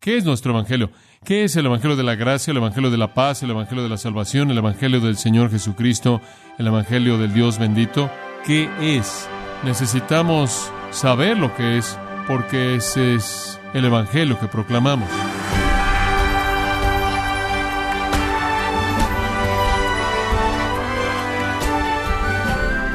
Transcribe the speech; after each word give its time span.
¿Qué 0.00 0.16
es 0.16 0.24
nuestro 0.24 0.52
Evangelio? 0.52 0.90
¿Qué 1.26 1.44
es 1.44 1.56
el 1.56 1.66
Evangelio 1.66 1.94
de 1.94 2.02
la 2.02 2.14
gracia, 2.14 2.52
el 2.52 2.56
Evangelio 2.56 2.90
de 2.90 2.96
la 2.96 3.12
paz, 3.12 3.42
el 3.42 3.50
Evangelio 3.50 3.82
de 3.82 3.90
la 3.90 3.98
salvación, 3.98 4.50
el 4.50 4.56
Evangelio 4.56 4.98
del 4.98 5.18
Señor 5.18 5.50
Jesucristo, 5.50 6.22
el 6.56 6.68
Evangelio 6.68 7.18
del 7.18 7.34
Dios 7.34 7.58
bendito? 7.58 8.10
¿Qué 8.46 8.70
es? 8.80 9.28
Necesitamos 9.62 10.72
saber 10.90 11.36
lo 11.36 11.54
que 11.54 11.76
es 11.76 11.98
porque 12.26 12.76
ese 12.76 13.14
es 13.14 13.60
el 13.74 13.84
Evangelio 13.84 14.40
que 14.40 14.48
proclamamos. 14.48 15.10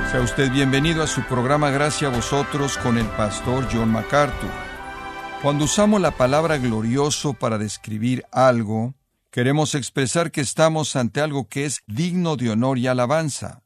Sea 0.10 0.22
usted 0.22 0.52
bienvenido 0.52 1.04
a 1.04 1.08
su 1.08 1.22
programa 1.26 1.70
Gracias 1.70 2.12
a 2.12 2.16
vosotros 2.16 2.80
con 2.80 2.98
el 2.98 3.06
pastor 3.06 3.68
John 3.72 3.92
MacArthur. 3.92 4.75
Cuando 5.46 5.66
usamos 5.66 6.02
la 6.02 6.09
palabra 6.09 6.57
glorioso 6.57 7.36
para 7.36 7.59
describir 7.59 8.25
algo, 8.32 8.95
queremos 9.30 9.76
expresar 9.76 10.31
que 10.31 10.41
estamos 10.41 10.95
ante 10.95 11.22
algo 11.22 11.48
que 11.48 11.66
es 11.66 11.84
digno 11.86 12.36
de 12.36 12.49
honor 12.49 12.80
y 12.80 12.88
alabanza. 12.88 13.62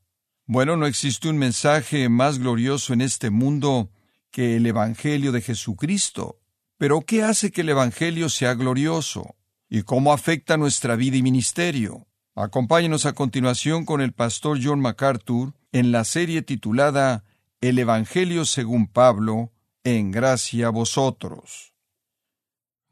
Bueno, 0.46 0.76
no 0.76 0.88
existe 0.88 1.30
un 1.30 1.38
mensaje 1.38 2.10
más 2.10 2.38
glorioso 2.38 2.92
en 2.92 3.00
este 3.00 3.30
mundo 3.30 3.92
que 4.30 4.58
el 4.58 4.66
Evangelio 4.66 5.32
de 5.32 5.40
Jesucristo. 5.40 6.42
Pero 6.78 7.00
¿qué 7.00 7.24
hace 7.24 7.50
que 7.50 7.62
el 7.62 7.70
Evangelio 7.70 8.28
sea 8.28 8.56
glorioso? 8.56 9.38
¿Y 9.70 9.84
cómo 9.84 10.12
afecta 10.12 10.58
nuestra 10.58 10.98
vida 10.98 11.16
y 11.16 11.24
ministerio? 11.24 12.08
Acompáñenos 12.36 13.06
a 13.06 13.14
continuación 13.14 13.86
con 13.86 14.02
el 14.02 14.12
pastor 14.12 14.60
John 14.62 14.82
MacArthur 14.82 15.54
en 15.72 15.94
la 15.94 16.04
serie 16.04 16.42
titulada 16.42 17.24
El 17.62 17.80
Evangelio 17.80 18.44
según 18.44 18.88
Pablo, 18.88 19.54
en 19.86 20.12
gracia 20.12 20.68
a 20.68 20.72
vosotros. 20.72 21.69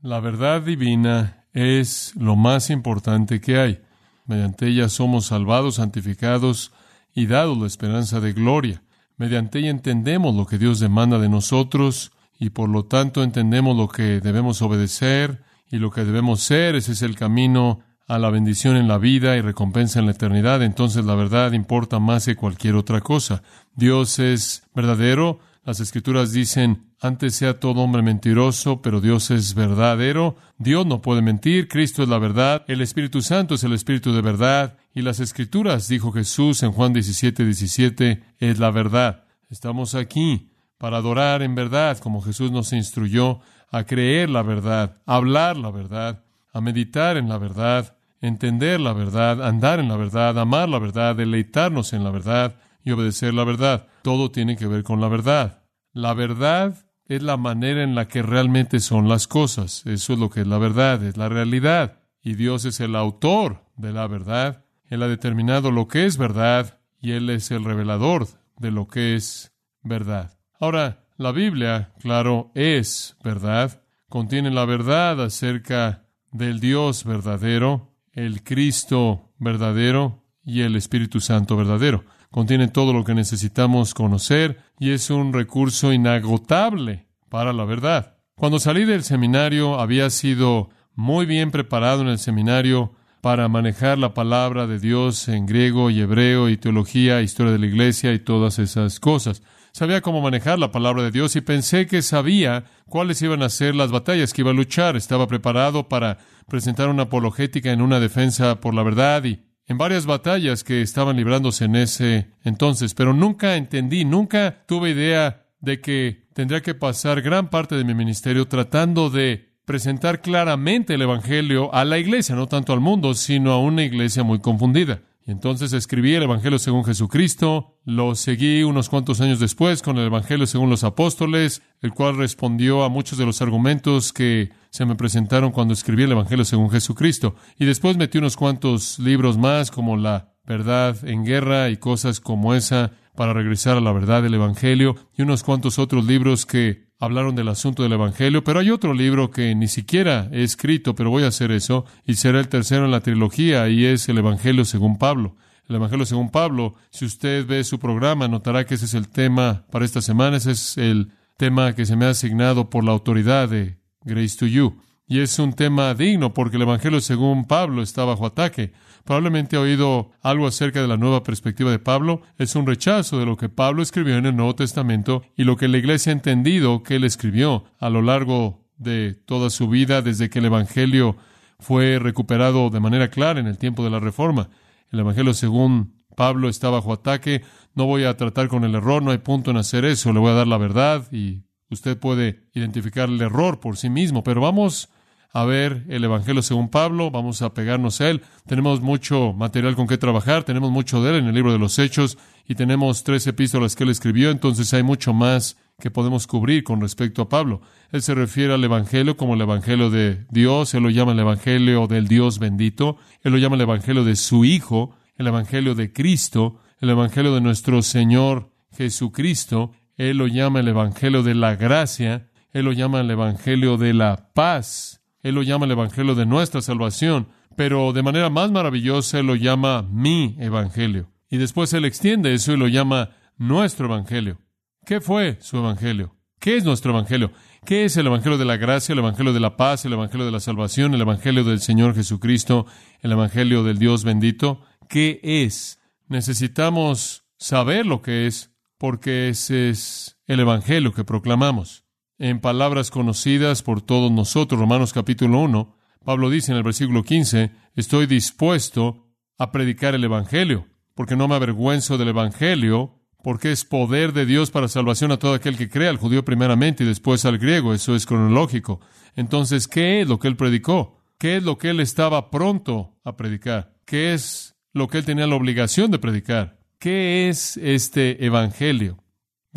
La 0.02 0.20
verdad 0.20 0.62
divina 0.62 1.46
es 1.54 2.14
lo 2.16 2.36
más 2.36 2.70
importante 2.70 3.42
que 3.42 3.58
hay. 3.58 3.82
Mediante 4.26 4.68
ella 4.68 4.90
somos 4.90 5.26
salvados, 5.26 5.76
santificados 5.76 6.72
y 7.16 7.26
dados 7.26 7.58
la 7.58 7.66
esperanza 7.66 8.20
de 8.20 8.34
gloria. 8.34 8.84
Mediante 9.18 9.58
ella 9.58 9.72
entendemos 9.72 10.36
lo 10.36 10.46
que 10.46 10.60
Dios 10.60 10.80
demanda 10.80 11.18
de 11.18 11.30
nosotros 11.30 12.12
y 12.38 12.52
por 12.52 12.70
lo 12.70 12.86
tanto 12.86 13.24
entendemos 13.24 13.76
lo 13.76 13.88
que 13.88 14.20
debemos 14.20 14.62
obedecer 14.62 15.42
y 15.72 15.78
lo 15.78 15.90
que 15.90 16.06
debemos 16.06 16.42
ser. 16.42 16.76
Ese 16.76 16.92
es 16.92 17.02
el 17.02 17.16
camino 17.16 17.80
a 18.08 18.20
la 18.20 18.30
bendición 18.30 18.78
en 18.78 18.88
la 18.88 19.00
vida 19.00 19.36
y 19.36 19.42
recompensa 19.42 20.00
en 20.00 20.06
la 20.06 20.12
eternidad, 20.12 20.62
entonces 20.64 21.04
la 21.04 21.16
verdad 21.16 21.52
importa 21.52 22.00
más 22.00 22.26
que 22.26 22.36
cualquier 22.36 22.76
otra 22.76 23.02
cosa. 23.02 23.42
Dios 23.76 24.20
es 24.20 24.64
verdadero. 24.76 25.40
Las 25.68 25.82
escrituras 25.82 26.32
dicen, 26.32 26.94
antes 27.02 27.36
sea 27.36 27.60
todo 27.60 27.82
hombre 27.82 28.02
mentiroso, 28.02 28.82
pero 28.82 29.02
Dios 29.02 29.32
es 29.32 29.54
verdadero. 29.54 30.38
Dios 30.58 30.86
no 30.86 31.02
puede 31.02 31.22
mentir, 31.22 31.68
Cristo 31.68 32.04
es 32.04 32.08
la 32.08 32.20
verdad, 32.20 32.64
el 32.70 32.80
Espíritu 32.80 33.22
Santo 33.22 33.56
es 33.56 33.66
el 33.66 33.74
Espíritu 33.74 34.14
de 34.14 34.22
verdad, 34.22 34.78
y 34.94 35.02
las 35.02 35.20
escrituras, 35.20 35.90
dijo 35.90 36.14
Jesús 36.14 36.64
en 36.64 36.72
Juan 36.72 36.94
17, 36.94 37.44
17, 37.44 38.24
es 38.40 38.60
la 38.60 38.72
verdad. 38.72 39.26
Estamos 39.50 39.94
aquí 39.94 40.54
para 40.78 41.00
adorar 41.00 41.42
en 41.42 41.54
verdad, 41.54 41.98
como 41.98 42.22
Jesús 42.22 42.50
nos 42.50 42.72
instruyó, 42.72 43.42
a 43.70 43.84
creer 43.84 44.30
la 44.30 44.44
verdad, 44.44 45.02
a 45.06 45.16
hablar 45.16 45.58
la 45.58 45.72
verdad, 45.72 46.24
a 46.54 46.62
meditar 46.62 47.18
en 47.18 47.28
la 47.28 47.40
verdad, 47.40 47.98
entender 48.22 48.80
la 48.80 48.94
verdad, 48.94 49.46
andar 49.46 49.82
en 49.82 49.90
la 49.90 49.98
verdad, 49.98 50.40
amar 50.40 50.70
la 50.70 50.80
verdad, 50.80 51.18
deleitarnos 51.18 51.92
en 51.92 52.06
la 52.06 52.12
verdad 52.12 52.56
y 52.86 52.92
obedecer 52.92 53.34
la 53.34 53.44
verdad. 53.44 53.88
Todo 54.02 54.32
tiene 54.32 54.56
que 54.56 54.66
ver 54.66 54.84
con 54.84 55.02
la 55.02 55.10
verdad. 55.10 55.57
La 55.98 56.14
verdad 56.14 56.86
es 57.08 57.24
la 57.24 57.38
manera 57.38 57.82
en 57.82 57.96
la 57.96 58.08
que 58.08 58.22
realmente 58.22 58.80
son 58.82 59.10
las 59.10 59.28
cosas. 59.28 59.84
Eso 59.88 60.14
es 60.14 60.20
lo 60.20 60.30
que 60.30 60.42
es 60.42 60.48
la 60.48 60.60
verdad, 60.60 61.04
es 61.04 61.18
la 61.18 61.28
realidad. 61.28 62.04
Y 62.22 62.36
Dios 62.36 62.66
es 62.66 62.80
el 62.82 62.96
autor 62.96 63.64
de 63.78 63.94
la 63.94 64.06
verdad. 64.06 64.64
Él 64.92 65.02
ha 65.02 65.08
determinado 65.08 65.72
lo 65.72 65.88
que 65.88 66.06
es 66.06 66.18
verdad 66.18 66.82
y 67.02 67.14
Él 67.14 67.32
es 67.32 67.50
el 67.50 67.64
revelador 67.64 68.28
de 68.58 68.70
lo 68.70 68.88
que 68.88 69.16
es 69.16 69.56
verdad. 69.82 70.38
Ahora, 70.60 71.04
la 71.18 71.32
Biblia, 71.32 71.94
claro, 72.00 72.52
es 72.54 73.18
verdad. 73.24 73.82
Contiene 74.08 74.52
la 74.52 74.66
verdad 74.66 75.20
acerca 75.20 76.06
del 76.32 76.60
Dios 76.60 77.06
verdadero, 77.06 77.96
el 78.12 78.44
Cristo 78.44 79.34
verdadero 79.40 80.24
y 80.46 80.62
el 80.62 80.76
Espíritu 80.76 81.22
Santo 81.22 81.58
verdadero. 81.58 82.04
Contiene 82.32 82.68
todo 82.68 82.94
lo 82.94 83.04
que 83.04 83.16
necesitamos 83.16 83.94
conocer 83.94 84.58
y 84.80 84.92
es 84.92 85.10
un 85.10 85.34
recurso 85.34 85.94
inagotable 85.94 87.08
para 87.30 87.54
la 87.54 87.66
verdad. 87.66 88.18
Cuando 88.36 88.60
salí 88.60 88.86
del 88.86 89.04
seminario 89.04 89.80
había 89.80 90.10
sido 90.10 90.70
muy 90.94 91.26
bien 91.26 91.52
preparado 91.52 92.02
en 92.02 92.10
el 92.10 92.20
seminario 92.20 92.94
para 93.22 93.48
manejar 93.48 93.98
la 93.98 94.14
palabra 94.14 94.68
de 94.68 94.80
Dios 94.80 95.28
en 95.28 95.46
griego 95.46 95.90
y 95.90 96.02
hebreo 96.02 96.50
y 96.50 96.58
teología, 96.58 97.22
historia 97.22 97.52
de 97.52 97.60
la 97.60 97.66
iglesia 97.66 98.14
y 98.14 98.20
todas 98.20 98.60
esas 98.60 99.00
cosas. 99.00 99.42
Sabía 99.72 100.02
cómo 100.02 100.22
manejar 100.22 100.60
la 100.60 100.72
palabra 100.72 101.04
de 101.04 101.12
Dios 101.12 101.36
y 101.36 101.42
pensé 101.42 101.88
que 101.88 102.02
sabía 102.02 102.66
cuáles 102.88 103.22
iban 103.22 103.44
a 103.44 103.50
ser 103.50 103.76
las 103.76 103.92
batallas 103.92 104.34
que 104.34 104.42
iba 104.42 104.52
a 104.52 104.56
luchar. 104.56 104.96
Estaba 104.96 105.28
preparado 105.28 105.88
para 105.88 106.18
presentar 106.48 106.90
una 106.90 107.04
apologética 107.04 107.72
en 107.72 107.82
una 107.82 108.00
defensa 108.00 108.60
por 108.60 108.74
la 108.74 108.84
verdad 108.84 109.24
y 109.26 109.47
en 109.68 109.78
varias 109.78 110.06
batallas 110.06 110.64
que 110.64 110.82
estaban 110.82 111.18
librándose 111.18 111.66
en 111.66 111.76
ese 111.76 112.28
entonces, 112.44 112.94
pero 112.94 113.14
nunca 113.14 113.58
entendí, 113.58 114.06
nunca 114.06 114.64
tuve 114.66 114.92
idea 114.92 115.46
de 115.60 115.82
que 115.82 116.28
tendría 116.34 116.62
que 116.62 116.74
pasar 116.74 117.22
gran 117.22 117.50
parte 117.50 117.76
de 117.76 117.84
mi 117.84 117.94
ministerio 117.94 118.48
tratando 118.48 119.10
de 119.10 119.48
presentar 119.66 120.22
claramente 120.22 120.94
el 120.94 121.02
Evangelio 121.02 121.74
a 121.74 121.84
la 121.84 121.98
iglesia, 121.98 122.36
no 122.36 122.48
tanto 122.48 122.72
al 122.72 122.80
mundo, 122.80 123.14
sino 123.14 123.52
a 123.52 123.60
una 123.60 123.84
iglesia 123.84 124.24
muy 124.24 124.40
confundida. 124.40 125.02
Y 125.28 125.32
entonces 125.32 125.74
escribí 125.74 126.16
el 126.16 126.24
Evangelio 126.24 126.58
según 126.58 126.86
Jesucristo, 126.86 127.76
lo 127.84 128.16
seguí 128.16 128.64
unos 128.64 128.88
cuantos 128.88 129.20
años 129.20 129.42
después 129.42 129.82
con 129.82 129.98
el 129.98 130.06
Evangelio 130.06 130.48
según 130.48 130.70
los 130.70 130.86
apóstoles, 130.86 131.62
el 131.82 131.92
cual 131.92 132.16
respondió 132.16 132.86
a 132.86 132.90
muchos 132.90 133.18
de 133.18 133.26
los 133.26 133.42
argumentos 133.42 134.14
que 134.14 134.52
se 134.70 134.86
me 134.86 134.96
presentaron 134.96 135.52
cuando 135.52 135.74
escribí 135.74 136.04
el 136.04 136.14
Evangelio 136.14 136.46
según 136.46 136.70
Jesucristo. 136.70 137.36
Y 137.60 137.66
después 137.66 137.98
metí 137.98 138.20
unos 138.20 138.38
cuantos 138.38 139.00
libros 139.00 139.38
más 139.38 139.70
como 139.70 139.98
La 139.98 140.34
verdad 140.46 140.96
en 141.04 141.26
guerra 141.26 141.70
y 141.72 141.76
cosas 141.76 142.22
como 142.22 142.56
esa 142.56 142.94
para 143.14 143.34
regresar 143.34 143.76
a 143.76 143.82
la 143.82 143.92
verdad 143.92 144.24
del 144.24 144.36
Evangelio 144.36 144.96
y 145.18 145.24
unos 145.24 145.44
cuantos 145.44 145.78
otros 145.78 146.06
libros 146.06 146.46
que 146.46 146.87
hablaron 147.00 147.36
del 147.36 147.48
asunto 147.48 147.84
del 147.84 147.94
Evangelio, 147.94 148.44
pero 148.44 148.60
hay 148.60 148.72
otro 148.72 148.94
libro 148.94 149.30
que 149.30 149.54
ni 149.56 149.68
siquiera 149.68 150.30
he 150.32 150.44
escrito, 150.44 150.96
pero 150.96 151.10
voy 151.10 151.24
a 151.24 151.28
hacer 151.28 151.52
eso, 151.52 151.86
y 152.06 152.16
será 152.16 152.40
el 152.40 152.48
tercero 152.48 152.86
en 152.86 152.92
la 152.92 153.02
trilogía, 153.02 153.70
y 153.70 153.86
es 153.86 154.10
el 154.10 154.18
Evangelio 154.18 154.66
según 154.66 154.98
Pablo. 154.98 155.36
El 155.70 155.76
Evangelio 155.76 156.06
según 156.06 156.30
Pablo, 156.30 156.76
si 156.90 157.06
usted 157.06 157.46
ve 157.46 157.64
su 157.64 157.78
programa, 157.78 158.28
notará 158.28 158.66
que 158.66 158.76
ese 158.76 158.86
es 158.86 158.94
el 158.94 159.10
tema 159.10 159.66
para 159.72 159.86
esta 159.86 160.02
semana, 160.02 160.38
ese 160.38 160.52
es 160.52 160.78
el 160.78 161.12
tema 161.38 161.74
que 161.76 161.86
se 161.86 161.96
me 161.96 162.06
ha 162.06 162.10
asignado 162.10 162.70
por 162.70 162.84
la 162.84 162.92
autoridad 162.92 163.50
de 163.50 163.78
Grace 164.04 164.38
to 164.38 164.48
You. 164.48 164.82
Y 165.10 165.22
es 165.22 165.40
un 165.40 165.54
tema 165.54 165.94
digno 165.94 166.34
porque 166.34 166.58
el 166.58 166.64
Evangelio 166.64 167.00
según 167.00 167.46
Pablo 167.46 167.82
está 167.82 168.04
bajo 168.04 168.26
ataque. 168.26 168.74
Probablemente 169.06 169.56
ha 169.56 169.62
oído 169.62 170.12
algo 170.22 170.48
acerca 170.48 170.82
de 170.82 170.88
la 170.90 170.98
nueva 170.98 171.24
perspectiva 171.24 171.72
de 171.72 171.80
Pablo. 171.80 172.24
Es 172.38 172.58
un 172.58 172.68
rechazo 172.68 173.18
de 173.18 173.26
lo 173.26 173.38
que 173.38 173.48
Pablo 173.48 173.82
escribió 173.82 174.18
en 174.18 174.26
el 174.26 174.36
Nuevo 174.36 174.56
Testamento 174.56 175.24
y 175.38 175.46
lo 175.46 175.56
que 175.56 175.70
la 175.70 175.78
Iglesia 175.78 176.12
ha 176.12 176.14
entendido 176.14 176.84
que 176.84 176.98
él 176.98 177.06
escribió 177.06 177.64
a 177.80 177.90
lo 177.90 178.02
largo 178.02 178.66
de 178.76 179.14
toda 179.26 179.50
su 179.50 179.70
vida 179.70 180.02
desde 180.02 180.30
que 180.30 180.40
el 180.40 180.46
Evangelio 180.46 181.16
fue 181.58 182.00
recuperado 182.00 182.70
de 182.70 182.82
manera 182.82 183.08
clara 183.10 183.40
en 183.40 183.48
el 183.48 183.58
tiempo 183.58 183.86
de 183.86 183.92
la 183.92 184.02
Reforma. 184.02 184.50
El 184.92 185.00
Evangelio 185.00 185.34
según 185.34 185.94
Pablo 186.18 186.50
está 186.50 186.70
bajo 186.70 186.92
ataque. 186.92 187.44
No 187.76 187.86
voy 187.86 188.04
a 188.04 188.18
tratar 188.18 188.50
con 188.50 188.66
el 188.66 188.76
error, 188.76 189.02
no 189.02 189.12
hay 189.12 189.20
punto 189.20 189.52
en 189.52 189.58
hacer 189.58 189.86
eso. 189.86 190.12
Le 190.12 190.20
voy 190.20 190.32
a 190.32 190.36
dar 190.36 190.48
la 190.48 190.58
verdad 190.58 191.10
y 191.14 191.44
usted 191.70 191.98
puede 191.98 192.50
identificar 192.54 193.08
el 193.08 193.22
error 193.22 193.62
por 193.62 193.78
sí 193.78 193.90
mismo. 193.90 194.22
Pero 194.22 194.42
vamos 194.42 194.90
a 195.38 195.46
ver 195.46 195.84
el 195.88 196.04
Evangelio 196.04 196.42
según 196.42 196.70
Pablo, 196.70 197.12
vamos 197.12 197.44
a 197.44 197.54
pegarnos 197.54 198.02
a 198.02 198.10
él. 198.10 198.24
Tenemos 198.48 198.82
mucho 198.82 199.34
material 199.34 199.76
con 199.76 199.86
que 199.86 200.00
trabajar, 200.00 200.44
tenemos 200.44 200.72
mucho 200.72 201.04
de 201.04 201.12
él 201.12 201.16
en 201.18 201.28
el 201.28 201.36
libro 201.36 201.52
de 201.52 201.60
los 201.60 201.78
Hechos 201.78 202.18
y 202.48 202.56
tenemos 202.56 203.04
tres 203.04 203.28
epístolas 203.28 203.76
que 203.76 203.84
él 203.84 203.92
escribió, 203.92 204.32
entonces 204.32 204.74
hay 204.74 204.82
mucho 204.82 205.14
más 205.14 205.56
que 205.80 205.92
podemos 205.92 206.26
cubrir 206.26 206.64
con 206.64 206.82
respecto 206.82 207.22
a 207.22 207.30
Pablo. 207.30 207.62
Él 207.92 208.02
se 208.02 208.16
refiere 208.16 208.52
al 208.52 208.64
Evangelio 208.64 209.16
como 209.16 209.36
el 209.36 209.42
Evangelio 209.42 209.92
de 209.92 210.26
Dios, 210.32 210.74
él 210.74 210.82
lo 210.82 210.90
llama 210.90 211.12
el 211.12 211.20
Evangelio 211.20 211.86
del 211.86 212.08
Dios 212.08 212.40
bendito, 212.40 212.98
él 213.22 213.32
lo 213.32 213.38
llama 213.38 213.58
el 213.58 213.62
Evangelio 213.62 214.04
de 214.04 214.16
su 214.16 214.44
Hijo, 214.44 214.96
el 215.18 215.28
Evangelio 215.28 215.76
de 215.76 215.94
Cristo, 215.94 216.58
el 216.80 216.90
Evangelio 216.90 217.36
de 217.36 217.42
nuestro 217.42 217.84
Señor 217.84 218.50
Jesucristo, 218.76 219.74
él 219.98 220.18
lo 220.18 220.26
llama 220.26 220.62
el 220.62 220.70
Evangelio 220.70 221.22
de 221.22 221.36
la 221.36 221.56
gracia, 221.56 222.32
él 222.54 222.66
lo 222.66 222.72
llama 222.72 223.02
el 223.02 223.12
Evangelio 223.12 223.78
de 223.78 223.94
la 223.94 224.32
paz, 224.34 224.98
él 225.24 225.36
lo 225.36 225.44
llama 225.44 225.66
el 225.66 225.72
Evangelio 225.72 226.16
de 226.16 226.26
nuestra 226.26 226.62
salvación, 226.62 227.28
pero 227.56 227.92
de 227.92 228.04
manera 228.04 228.30
más 228.30 228.52
maravillosa 228.52 229.20
Él 229.20 229.28
lo 229.28 229.36
llama 229.36 229.82
mi 229.82 230.36
Evangelio. 230.40 231.12
Y 231.30 231.38
después 231.38 231.74
Él 231.74 231.86
extiende 231.86 232.34
eso 232.34 232.54
y 232.54 232.58
lo 232.58 232.68
llama 232.68 233.10
nuestro 233.38 233.88
Evangelio. 233.88 234.40
¿Qué 234.86 235.02
fue 235.02 235.38
su 235.42 235.58
Evangelio? 235.58 236.16
¿Qué 236.40 236.56
es 236.56 236.64
nuestro 236.64 236.92
Evangelio? 236.92 237.32
¿Qué 237.66 237.86
es 237.86 237.98
el 237.98 238.08
Evangelio 238.08 238.38
de 238.38 238.46
la 238.46 238.58
gracia, 238.58 238.94
el 238.94 239.00
Evangelio 239.00 239.34
de 239.34 239.40
la 239.40 239.58
paz, 239.58 239.84
el 239.86 239.94
Evangelio 239.94 240.26
de 240.26 240.32
la 240.32 240.40
salvación, 240.40 240.94
el 240.94 241.02
Evangelio 241.02 241.44
del 241.44 241.60
Señor 241.60 241.96
Jesucristo, 241.96 242.68
el 243.02 243.12
Evangelio 243.12 243.64
del 243.64 243.80
Dios 243.80 244.04
bendito? 244.04 244.62
¿Qué 244.88 245.20
es? 245.24 245.80
Necesitamos 246.08 247.26
saber 247.38 247.86
lo 247.86 248.02
que 248.02 248.28
es, 248.28 248.54
porque 248.78 249.30
ese 249.30 249.70
es 249.70 250.20
el 250.28 250.40
Evangelio 250.40 250.94
que 250.94 251.04
proclamamos. 251.04 251.87
En 252.20 252.40
palabras 252.40 252.90
conocidas 252.90 253.62
por 253.62 253.82
todos 253.82 254.12
nosotros, 254.12 254.60
Romanos 254.60 254.92
capítulo 254.92 255.40
1, 255.40 255.76
Pablo 256.04 256.32
dice 256.32 256.52
en 256.52 256.58
el 256.58 256.64
versículo 256.64 257.04
15, 257.04 257.52
estoy 257.76 258.08
dispuesto 258.08 259.06
a 259.38 259.52
predicar 259.52 259.94
el 259.94 260.04
Evangelio, 260.04 260.66
porque 260.96 261.16
no 261.16 261.28
me 261.28 261.36
avergüenzo 261.36 262.00
del 262.00 262.08
Evangelio, 262.08 263.04
porque 263.22 263.52
es 263.52 263.66
poder 263.66 264.14
de 264.14 264.26
Dios 264.26 264.50
para 264.50 264.68
salvación 264.68 265.12
a 265.12 265.18
todo 265.18 265.36
aquel 265.36 265.58
que 265.58 265.70
crea, 265.70 265.92
al 265.92 265.98
judío 265.98 266.26
primeramente 266.26 266.84
y 266.84 266.88
después 266.88 267.24
al 267.26 267.38
griego. 267.38 267.72
Eso 267.72 267.96
es 267.96 268.08
cronológico. 268.08 268.80
Entonces, 269.16 269.68
¿qué 269.68 270.02
es 270.02 270.08
lo 270.08 270.18
que 270.18 270.28
él 270.28 270.38
predicó? 270.38 271.04
¿Qué 271.20 271.38
es 271.38 271.44
lo 271.44 271.60
que 271.60 271.70
él 271.70 271.80
estaba 271.80 272.32
pronto 272.32 272.96
a 273.04 273.16
predicar? 273.16 273.76
¿Qué 273.86 274.16
es 274.16 274.56
lo 274.74 274.88
que 274.88 274.98
él 274.98 275.06
tenía 275.06 275.28
la 275.28 275.36
obligación 275.36 275.92
de 275.92 276.00
predicar? 276.00 276.58
¿Qué 276.80 277.30
es 277.30 277.58
este 277.58 278.26
Evangelio? 278.26 279.04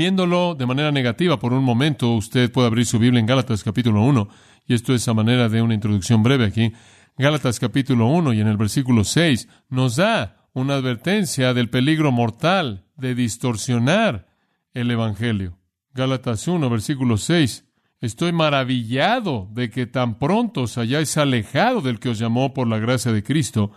Viéndolo 0.01 0.55
de 0.55 0.65
manera 0.65 0.91
negativa 0.91 1.39
por 1.39 1.53
un 1.53 1.63
momento, 1.63 2.15
usted 2.15 2.51
puede 2.51 2.69
abrir 2.69 2.87
su 2.87 2.99
Biblia 2.99 3.21
en 3.21 3.27
Gálatas 3.27 3.63
capítulo 3.63 4.03
1, 4.03 4.31
y 4.67 4.73
esto 4.73 4.95
es 4.95 5.07
a 5.09 5.13
manera 5.13 5.51
de 5.51 5.61
una 5.61 5.75
introducción 5.75 6.23
breve 6.23 6.47
aquí. 6.47 6.73
Gálatas 7.19 7.61
capítulo 7.61 8.07
1 8.07 8.33
y 8.33 8.41
en 8.41 8.49
el 8.49 8.57
versículo 8.57 9.05
6 9.05 9.47
nos 9.69 9.97
da 9.97 10.49
una 10.55 10.77
advertencia 10.77 11.53
del 11.53 11.69
peligro 11.69 12.13
mortal 12.13 12.87
de 12.97 13.15
distorsionar 13.15 14.27
el 14.73 14.91
Evangelio. 14.91 15.59
Gálatas 15.93 16.49
1, 16.49 16.71
versículo 16.71 17.19
6. 17.19 17.67
Estoy 18.01 18.33
maravillado 18.33 19.51
de 19.53 19.69
que 19.69 19.85
tan 19.85 20.19
pronto 20.19 20.63
os 20.63 20.79
hayáis 20.79 21.19
alejado 21.19 21.83
del 21.83 22.01
que 22.01 22.09
os 22.09 22.19
llamó 22.19 22.55
por 22.55 22.67
la 22.69 22.79
gracia 22.79 23.13
de 23.13 23.23
Cristo 23.23 23.71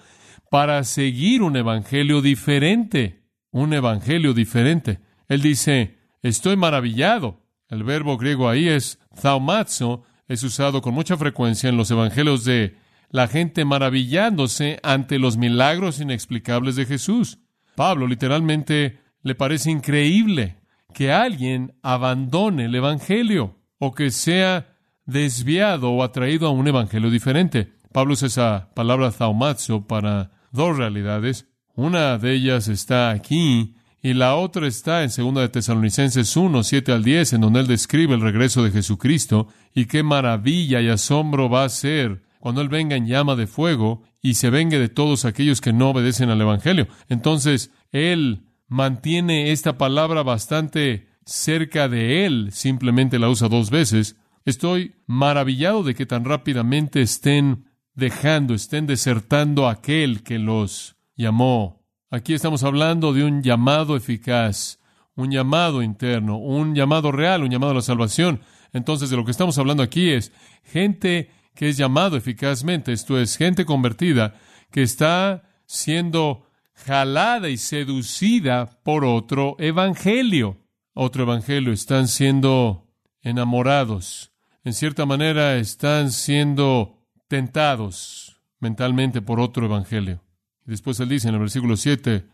para 0.50 0.86
seguir 0.86 1.42
un 1.42 1.58
evangelio 1.58 2.22
diferente. 2.22 3.25
Un 3.52 3.74
evangelio 3.74 4.34
diferente. 4.34 5.02
Él 5.28 5.42
dice, 5.42 6.02
estoy 6.24 6.58
maravillado. 6.58 7.42
El 7.70 7.84
verbo 7.84 8.18
griego 8.18 8.50
ahí 8.50 8.68
es 8.68 9.00
thaumazo, 9.16 10.04
es 10.28 10.44
usado 10.44 10.81
con 10.81 10.94
mucha 10.94 11.18
frecuencia 11.18 11.70
en 11.70 11.78
los 11.78 11.92
evangelios 11.92 12.44
de 12.46 12.78
la 13.10 13.28
gente 13.28 13.66
maravillándose 13.66 14.80
ante 14.81 15.20
los 15.20 15.38
milagros 15.38 16.00
inexplicables 16.00 16.75
de 16.75 16.86
Jesús. 16.86 17.40
Pablo 17.75 18.08
literalmente 18.08 19.00
le 19.22 19.36
parece 19.36 19.70
increíble 19.70 20.58
que 20.94 21.12
alguien 21.12 21.75
abandone 21.81 22.66
el 22.66 22.75
Evangelio 22.75 23.60
o 23.78 23.94
que 23.94 24.12
sea 24.12 24.78
desviado 25.06 25.92
o 25.92 26.04
atraído 26.04 26.48
a 26.48 26.52
un 26.52 26.68
Evangelio 26.68 27.10
diferente. 27.10 27.74
Pablo 27.92 28.14
usa 28.14 28.28
esa 28.28 28.70
palabra 28.74 29.12
thaumazo 29.12 29.86
para 29.88 30.31
dos 30.52 30.78
realidades. 30.78 31.48
Una 31.75 32.18
de 32.18 32.34
ellas 32.34 32.68
está 32.68 33.12
aquí 33.12 33.75
y 34.05 34.13
la 34.13 34.35
otra 34.35 34.67
está 34.67 35.01
en 35.03 35.09
2 35.15 35.33
de 35.35 35.47
Tesalonicenses 35.47 36.35
1, 36.35 36.63
7 36.63 36.91
al 36.91 37.05
10, 37.05 37.33
en 37.33 37.41
donde 37.41 37.61
él 37.61 37.67
describe 37.67 38.13
el 38.13 38.19
regreso 38.19 38.61
de 38.61 38.71
Jesucristo 38.71 39.47
y 39.73 39.85
qué 39.85 40.03
maravilla 40.03 40.81
y 40.81 40.89
asombro 40.89 41.50
va 41.50 41.63
a 41.63 41.69
ser 41.69 42.21
cuando 42.41 42.59
él 42.59 42.67
venga 42.67 42.97
en 42.97 43.07
llama 43.07 43.38
de 43.38 43.47
fuego 43.47 44.03
y 44.21 44.33
se 44.33 44.50
vengue 44.50 44.77
de 44.77 44.89
todos 44.89 45.23
aquellos 45.23 45.61
que 45.61 45.71
no 45.71 45.91
obedecen 45.91 46.29
al 46.29 46.41
Evangelio. 46.41 46.89
Entonces, 47.07 47.71
él 47.94 48.44
mantiene 48.67 49.53
esta 49.53 49.77
palabra 49.77 50.21
bastante 50.21 51.07
cerca 51.25 51.88
de 51.88 52.25
él, 52.25 52.50
simplemente 52.51 53.19
la 53.19 53.29
usa 53.29 53.47
dos 53.47 53.69
veces. 53.69 54.17
Estoy 54.44 54.95
maravillado 55.07 55.81
de 55.81 55.95
que 55.95 56.05
tan 56.05 56.25
rápidamente 56.25 57.01
estén 57.01 57.69
dejando, 57.94 58.53
estén 58.53 58.85
desertando 58.85 59.69
aquel 59.69 60.23
que 60.23 60.39
los 60.39 60.97
llamó. 61.15 61.82
Aquí 62.13 62.36
estamos 62.36 62.63
hablando 62.63 63.12
de 63.12 63.24
un 63.24 63.42
llamado 63.42 63.95
eficaz, 63.95 64.77
un 65.15 65.31
llamado 65.31 65.81
interno, 65.81 66.38
un 66.38 66.75
llamado 66.75 67.12
real, 67.12 67.42
un 67.42 67.50
llamado 67.50 67.71
a 67.71 67.75
la 67.77 67.81
salvación. 67.81 68.42
Entonces, 68.71 69.10
de 69.10 69.18
lo 69.18 69.25
que 69.25 69.31
estamos 69.31 69.57
hablando 69.57 69.81
aquí 69.81 70.12
es 70.12 70.31
gente 70.63 71.31
que 71.56 71.69
es 71.69 71.77
llamado 71.77 72.15
eficazmente, 72.15 72.94
esto 72.94 73.19
es 73.19 73.36
gente 73.36 73.65
convertida 73.65 74.36
que 74.69 74.83
está 74.83 75.42
siendo 75.65 76.45
jalada 76.86 77.50
y 77.50 77.57
seducida 77.57 78.80
por 78.83 79.06
otro 79.06 79.56
evangelio. 79.57 80.60
Otro 80.94 81.24
evangelio. 81.24 81.74
Están 81.74 82.07
siendo 82.07 82.94
enamorados. 83.24 84.31
En 84.63 84.74
cierta 84.74 85.07
manera 85.07 85.56
están 85.56 86.12
siendo 86.12 87.07
tentados 87.27 88.39
mentalmente 88.60 89.24
por 89.24 89.39
otro 89.39 89.65
evangelio. 89.65 90.21
Y 90.65 90.71
después 90.71 91.00
él 91.00 91.10
dice 91.10 91.27
en 91.27 91.36
el 91.36 91.39
versículo 91.42 91.77
7, 91.77 92.25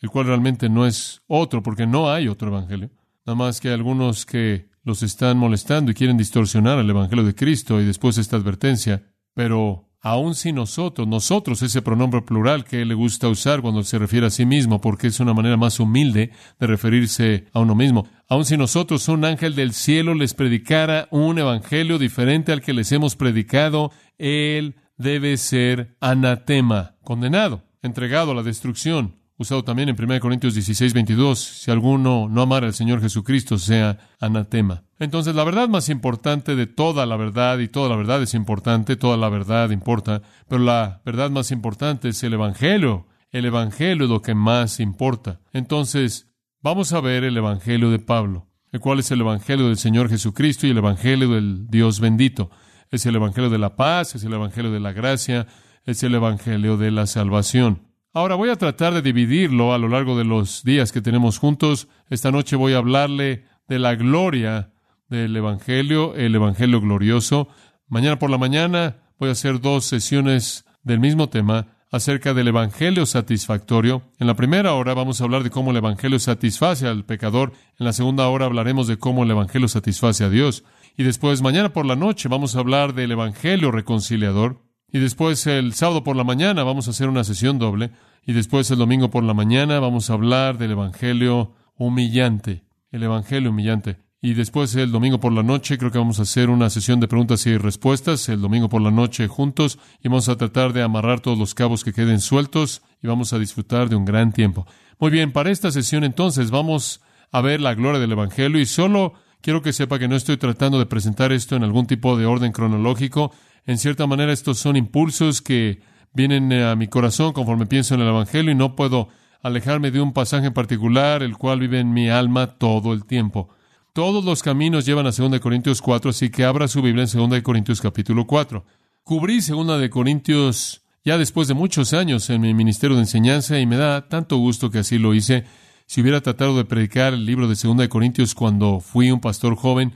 el 0.00 0.10
cual 0.10 0.26
realmente 0.26 0.68
no 0.68 0.86
es 0.86 1.22
otro, 1.26 1.62
porque 1.62 1.86
no 1.86 2.10
hay 2.10 2.28
otro 2.28 2.48
evangelio. 2.48 2.90
Nada 3.26 3.36
más 3.36 3.60
que 3.60 3.70
algunos 3.70 4.24
que 4.24 4.68
los 4.84 5.02
están 5.02 5.36
molestando 5.36 5.90
y 5.90 5.94
quieren 5.94 6.16
distorsionar 6.16 6.78
el 6.78 6.88
evangelio 6.88 7.24
de 7.24 7.34
Cristo 7.34 7.80
y 7.80 7.84
después 7.84 8.16
esta 8.16 8.36
advertencia. 8.36 9.02
Pero 9.34 9.88
aun 10.00 10.34
si 10.34 10.52
nosotros, 10.52 11.06
nosotros, 11.06 11.62
ese 11.62 11.82
pronombre 11.82 12.22
plural 12.22 12.64
que 12.64 12.82
él 12.82 12.88
le 12.88 12.94
gusta 12.94 13.28
usar 13.28 13.60
cuando 13.60 13.82
se 13.82 13.98
refiere 13.98 14.26
a 14.26 14.30
sí 14.30 14.46
mismo, 14.46 14.80
porque 14.80 15.08
es 15.08 15.20
una 15.20 15.34
manera 15.34 15.56
más 15.56 15.80
humilde 15.80 16.30
de 16.58 16.66
referirse 16.66 17.46
a 17.52 17.60
uno 17.60 17.74
mismo, 17.74 18.06
aun 18.28 18.44
si 18.44 18.56
nosotros, 18.56 19.08
un 19.08 19.24
ángel 19.24 19.54
del 19.54 19.72
cielo, 19.72 20.14
les 20.14 20.34
predicara 20.34 21.08
un 21.10 21.38
evangelio 21.38 21.98
diferente 21.98 22.52
al 22.52 22.62
que 22.62 22.72
les 22.72 22.92
hemos 22.92 23.16
predicado, 23.16 23.92
él 24.18 24.76
debe 24.96 25.36
ser 25.36 25.96
anatema, 26.00 26.96
condenado, 27.02 27.64
entregado 27.82 28.32
a 28.32 28.34
la 28.34 28.42
destrucción 28.42 29.18
usado 29.38 29.62
también 29.62 29.88
en 29.88 29.96
1 29.98 30.20
Corintios 30.20 30.54
16, 30.54 30.92
22, 30.92 31.38
si 31.38 31.70
alguno 31.70 32.28
no 32.28 32.42
amara 32.42 32.66
al 32.66 32.74
Señor 32.74 33.00
Jesucristo, 33.00 33.56
sea 33.56 33.98
anatema. 34.20 34.82
Entonces, 34.98 35.34
la 35.34 35.44
verdad 35.44 35.68
más 35.68 35.88
importante 35.88 36.56
de 36.56 36.66
toda 36.66 37.06
la 37.06 37.16
verdad, 37.16 37.60
y 37.60 37.68
toda 37.68 37.88
la 37.88 37.96
verdad 37.96 38.20
es 38.20 38.34
importante, 38.34 38.96
toda 38.96 39.16
la 39.16 39.28
verdad 39.28 39.70
importa, 39.70 40.22
pero 40.48 40.62
la 40.62 41.02
verdad 41.04 41.30
más 41.30 41.52
importante 41.52 42.08
es 42.08 42.22
el 42.24 42.34
Evangelio. 42.34 43.06
El 43.30 43.44
Evangelio 43.44 44.04
es 44.04 44.10
lo 44.10 44.22
que 44.22 44.34
más 44.34 44.80
importa. 44.80 45.40
Entonces, 45.52 46.34
vamos 46.60 46.92
a 46.92 47.00
ver 47.00 47.22
el 47.22 47.36
Evangelio 47.36 47.90
de 47.90 48.00
Pablo, 48.00 48.48
el 48.72 48.80
cual 48.80 48.98
es 48.98 49.10
el 49.12 49.20
Evangelio 49.20 49.68
del 49.68 49.76
Señor 49.76 50.08
Jesucristo 50.08 50.66
y 50.66 50.70
el 50.70 50.78
Evangelio 50.78 51.28
del 51.28 51.68
Dios 51.68 52.00
bendito. 52.00 52.50
Es 52.90 53.06
el 53.06 53.14
Evangelio 53.14 53.50
de 53.50 53.58
la 53.58 53.76
paz, 53.76 54.16
es 54.16 54.24
el 54.24 54.32
Evangelio 54.32 54.72
de 54.72 54.80
la 54.80 54.92
gracia, 54.92 55.46
es 55.88 56.02
el 56.02 56.14
Evangelio 56.14 56.76
de 56.76 56.90
la 56.90 57.06
salvación. 57.06 57.88
Ahora 58.12 58.34
voy 58.34 58.50
a 58.50 58.56
tratar 58.56 58.92
de 58.92 59.00
dividirlo 59.00 59.72
a 59.72 59.78
lo 59.78 59.88
largo 59.88 60.18
de 60.18 60.24
los 60.24 60.62
días 60.62 60.92
que 60.92 61.00
tenemos 61.00 61.38
juntos. 61.38 61.88
Esta 62.10 62.30
noche 62.30 62.56
voy 62.56 62.74
a 62.74 62.76
hablarle 62.76 63.44
de 63.68 63.78
la 63.78 63.94
gloria 63.94 64.70
del 65.08 65.34
Evangelio, 65.34 66.14
el 66.14 66.34
Evangelio 66.34 66.82
glorioso. 66.82 67.48
Mañana 67.86 68.18
por 68.18 68.28
la 68.28 68.36
mañana 68.36 68.98
voy 69.18 69.30
a 69.30 69.32
hacer 69.32 69.62
dos 69.62 69.86
sesiones 69.86 70.66
del 70.82 71.00
mismo 71.00 71.30
tema 71.30 71.68
acerca 71.90 72.34
del 72.34 72.48
Evangelio 72.48 73.06
satisfactorio. 73.06 74.02
En 74.18 74.26
la 74.26 74.36
primera 74.36 74.74
hora 74.74 74.92
vamos 74.92 75.22
a 75.22 75.24
hablar 75.24 75.42
de 75.42 75.48
cómo 75.48 75.70
el 75.70 75.78
Evangelio 75.78 76.18
satisface 76.18 76.86
al 76.86 77.06
pecador. 77.06 77.54
En 77.78 77.86
la 77.86 77.94
segunda 77.94 78.28
hora 78.28 78.44
hablaremos 78.44 78.88
de 78.88 78.98
cómo 78.98 79.24
el 79.24 79.30
Evangelio 79.30 79.68
satisface 79.68 80.22
a 80.22 80.28
Dios. 80.28 80.64
Y 80.98 81.04
después, 81.04 81.40
mañana 81.40 81.72
por 81.72 81.86
la 81.86 81.96
noche, 81.96 82.28
vamos 82.28 82.56
a 82.56 82.58
hablar 82.58 82.92
del 82.92 83.12
Evangelio 83.12 83.70
reconciliador. 83.70 84.67
Y 84.90 84.98
después 84.98 85.46
el 85.46 85.74
sábado 85.74 86.02
por 86.02 86.16
la 86.16 86.24
mañana 86.24 86.64
vamos 86.64 86.86
a 86.88 86.90
hacer 86.90 87.08
una 87.08 87.24
sesión 87.24 87.58
doble. 87.58 87.90
Y 88.26 88.32
después 88.32 88.70
el 88.70 88.78
domingo 88.78 89.10
por 89.10 89.24
la 89.24 89.34
mañana 89.34 89.80
vamos 89.80 90.10
a 90.10 90.14
hablar 90.14 90.58
del 90.58 90.72
Evangelio 90.72 91.54
humillante. 91.76 92.64
El 92.90 93.02
Evangelio 93.02 93.50
humillante. 93.50 93.98
Y 94.20 94.34
después 94.34 94.74
el 94.74 94.90
domingo 94.90 95.20
por 95.20 95.32
la 95.32 95.44
noche 95.44 95.78
creo 95.78 95.92
que 95.92 95.98
vamos 95.98 96.18
a 96.18 96.22
hacer 96.22 96.50
una 96.50 96.70
sesión 96.70 96.98
de 96.98 97.06
preguntas 97.06 97.46
y 97.46 97.56
respuestas 97.56 98.28
el 98.28 98.40
domingo 98.40 98.68
por 98.68 98.82
la 98.82 98.90
noche 98.90 99.28
juntos 99.28 99.78
y 100.02 100.08
vamos 100.08 100.28
a 100.28 100.36
tratar 100.36 100.72
de 100.72 100.82
amarrar 100.82 101.20
todos 101.20 101.38
los 101.38 101.54
cabos 101.54 101.84
que 101.84 101.92
queden 101.92 102.20
sueltos 102.20 102.82
y 103.00 103.06
vamos 103.06 103.32
a 103.32 103.38
disfrutar 103.38 103.88
de 103.88 103.94
un 103.94 104.04
gran 104.04 104.32
tiempo. 104.32 104.66
Muy 104.98 105.12
bien, 105.12 105.30
para 105.30 105.52
esta 105.52 105.70
sesión 105.70 106.02
entonces 106.02 106.50
vamos 106.50 107.00
a 107.30 107.40
ver 107.42 107.60
la 107.60 107.74
gloria 107.74 108.00
del 108.00 108.10
Evangelio 108.10 108.60
y 108.60 108.66
solo 108.66 109.12
quiero 109.40 109.62
que 109.62 109.72
sepa 109.72 110.00
que 110.00 110.08
no 110.08 110.16
estoy 110.16 110.36
tratando 110.36 110.80
de 110.80 110.86
presentar 110.86 111.30
esto 111.30 111.54
en 111.54 111.62
algún 111.62 111.86
tipo 111.86 112.16
de 112.16 112.26
orden 112.26 112.50
cronológico. 112.50 113.32
En 113.68 113.76
cierta 113.76 114.06
manera, 114.06 114.32
estos 114.32 114.58
son 114.58 114.76
impulsos 114.76 115.42
que 115.42 115.82
vienen 116.14 116.50
a 116.54 116.74
mi 116.74 116.88
corazón 116.88 117.34
conforme 117.34 117.66
pienso 117.66 117.94
en 117.94 118.00
el 118.00 118.08
Evangelio 118.08 118.50
y 118.50 118.54
no 118.54 118.74
puedo 118.74 119.08
alejarme 119.42 119.90
de 119.90 120.00
un 120.00 120.14
pasaje 120.14 120.46
en 120.46 120.54
particular, 120.54 121.22
el 121.22 121.36
cual 121.36 121.60
vive 121.60 121.78
en 121.78 121.92
mi 121.92 122.08
alma 122.08 122.46
todo 122.46 122.94
el 122.94 123.04
tiempo. 123.04 123.50
Todos 123.92 124.24
los 124.24 124.42
caminos 124.42 124.86
llevan 124.86 125.06
a 125.06 125.10
2 125.10 125.38
Corintios 125.40 125.82
4, 125.82 126.08
así 126.08 126.30
que 126.30 126.46
abra 126.46 126.66
su 126.66 126.80
Biblia 126.80 127.04
en 127.04 127.28
2 127.28 127.42
Corintios 127.42 127.82
capítulo 127.82 128.26
4. 128.26 128.64
Cubrí 129.04 129.40
2 129.42 129.78
de 129.78 129.90
Corintios 129.90 130.80
ya 131.04 131.18
después 131.18 131.46
de 131.46 131.52
muchos 131.52 131.92
años 131.92 132.30
en 132.30 132.40
mi 132.40 132.54
ministerio 132.54 132.96
de 132.96 133.02
enseñanza 133.02 133.58
y 133.58 133.66
me 133.66 133.76
da 133.76 134.08
tanto 134.08 134.38
gusto 134.38 134.70
que 134.70 134.78
así 134.78 134.96
lo 134.96 135.12
hice. 135.12 135.44
Si 135.84 136.00
hubiera 136.00 136.22
tratado 136.22 136.56
de 136.56 136.64
predicar 136.64 137.12
el 137.12 137.26
libro 137.26 137.46
de 137.48 137.54
2 137.54 137.76
de 137.76 137.90
Corintios 137.90 138.34
cuando 138.34 138.80
fui 138.80 139.10
un 139.10 139.20
pastor 139.20 139.56
joven, 139.56 139.92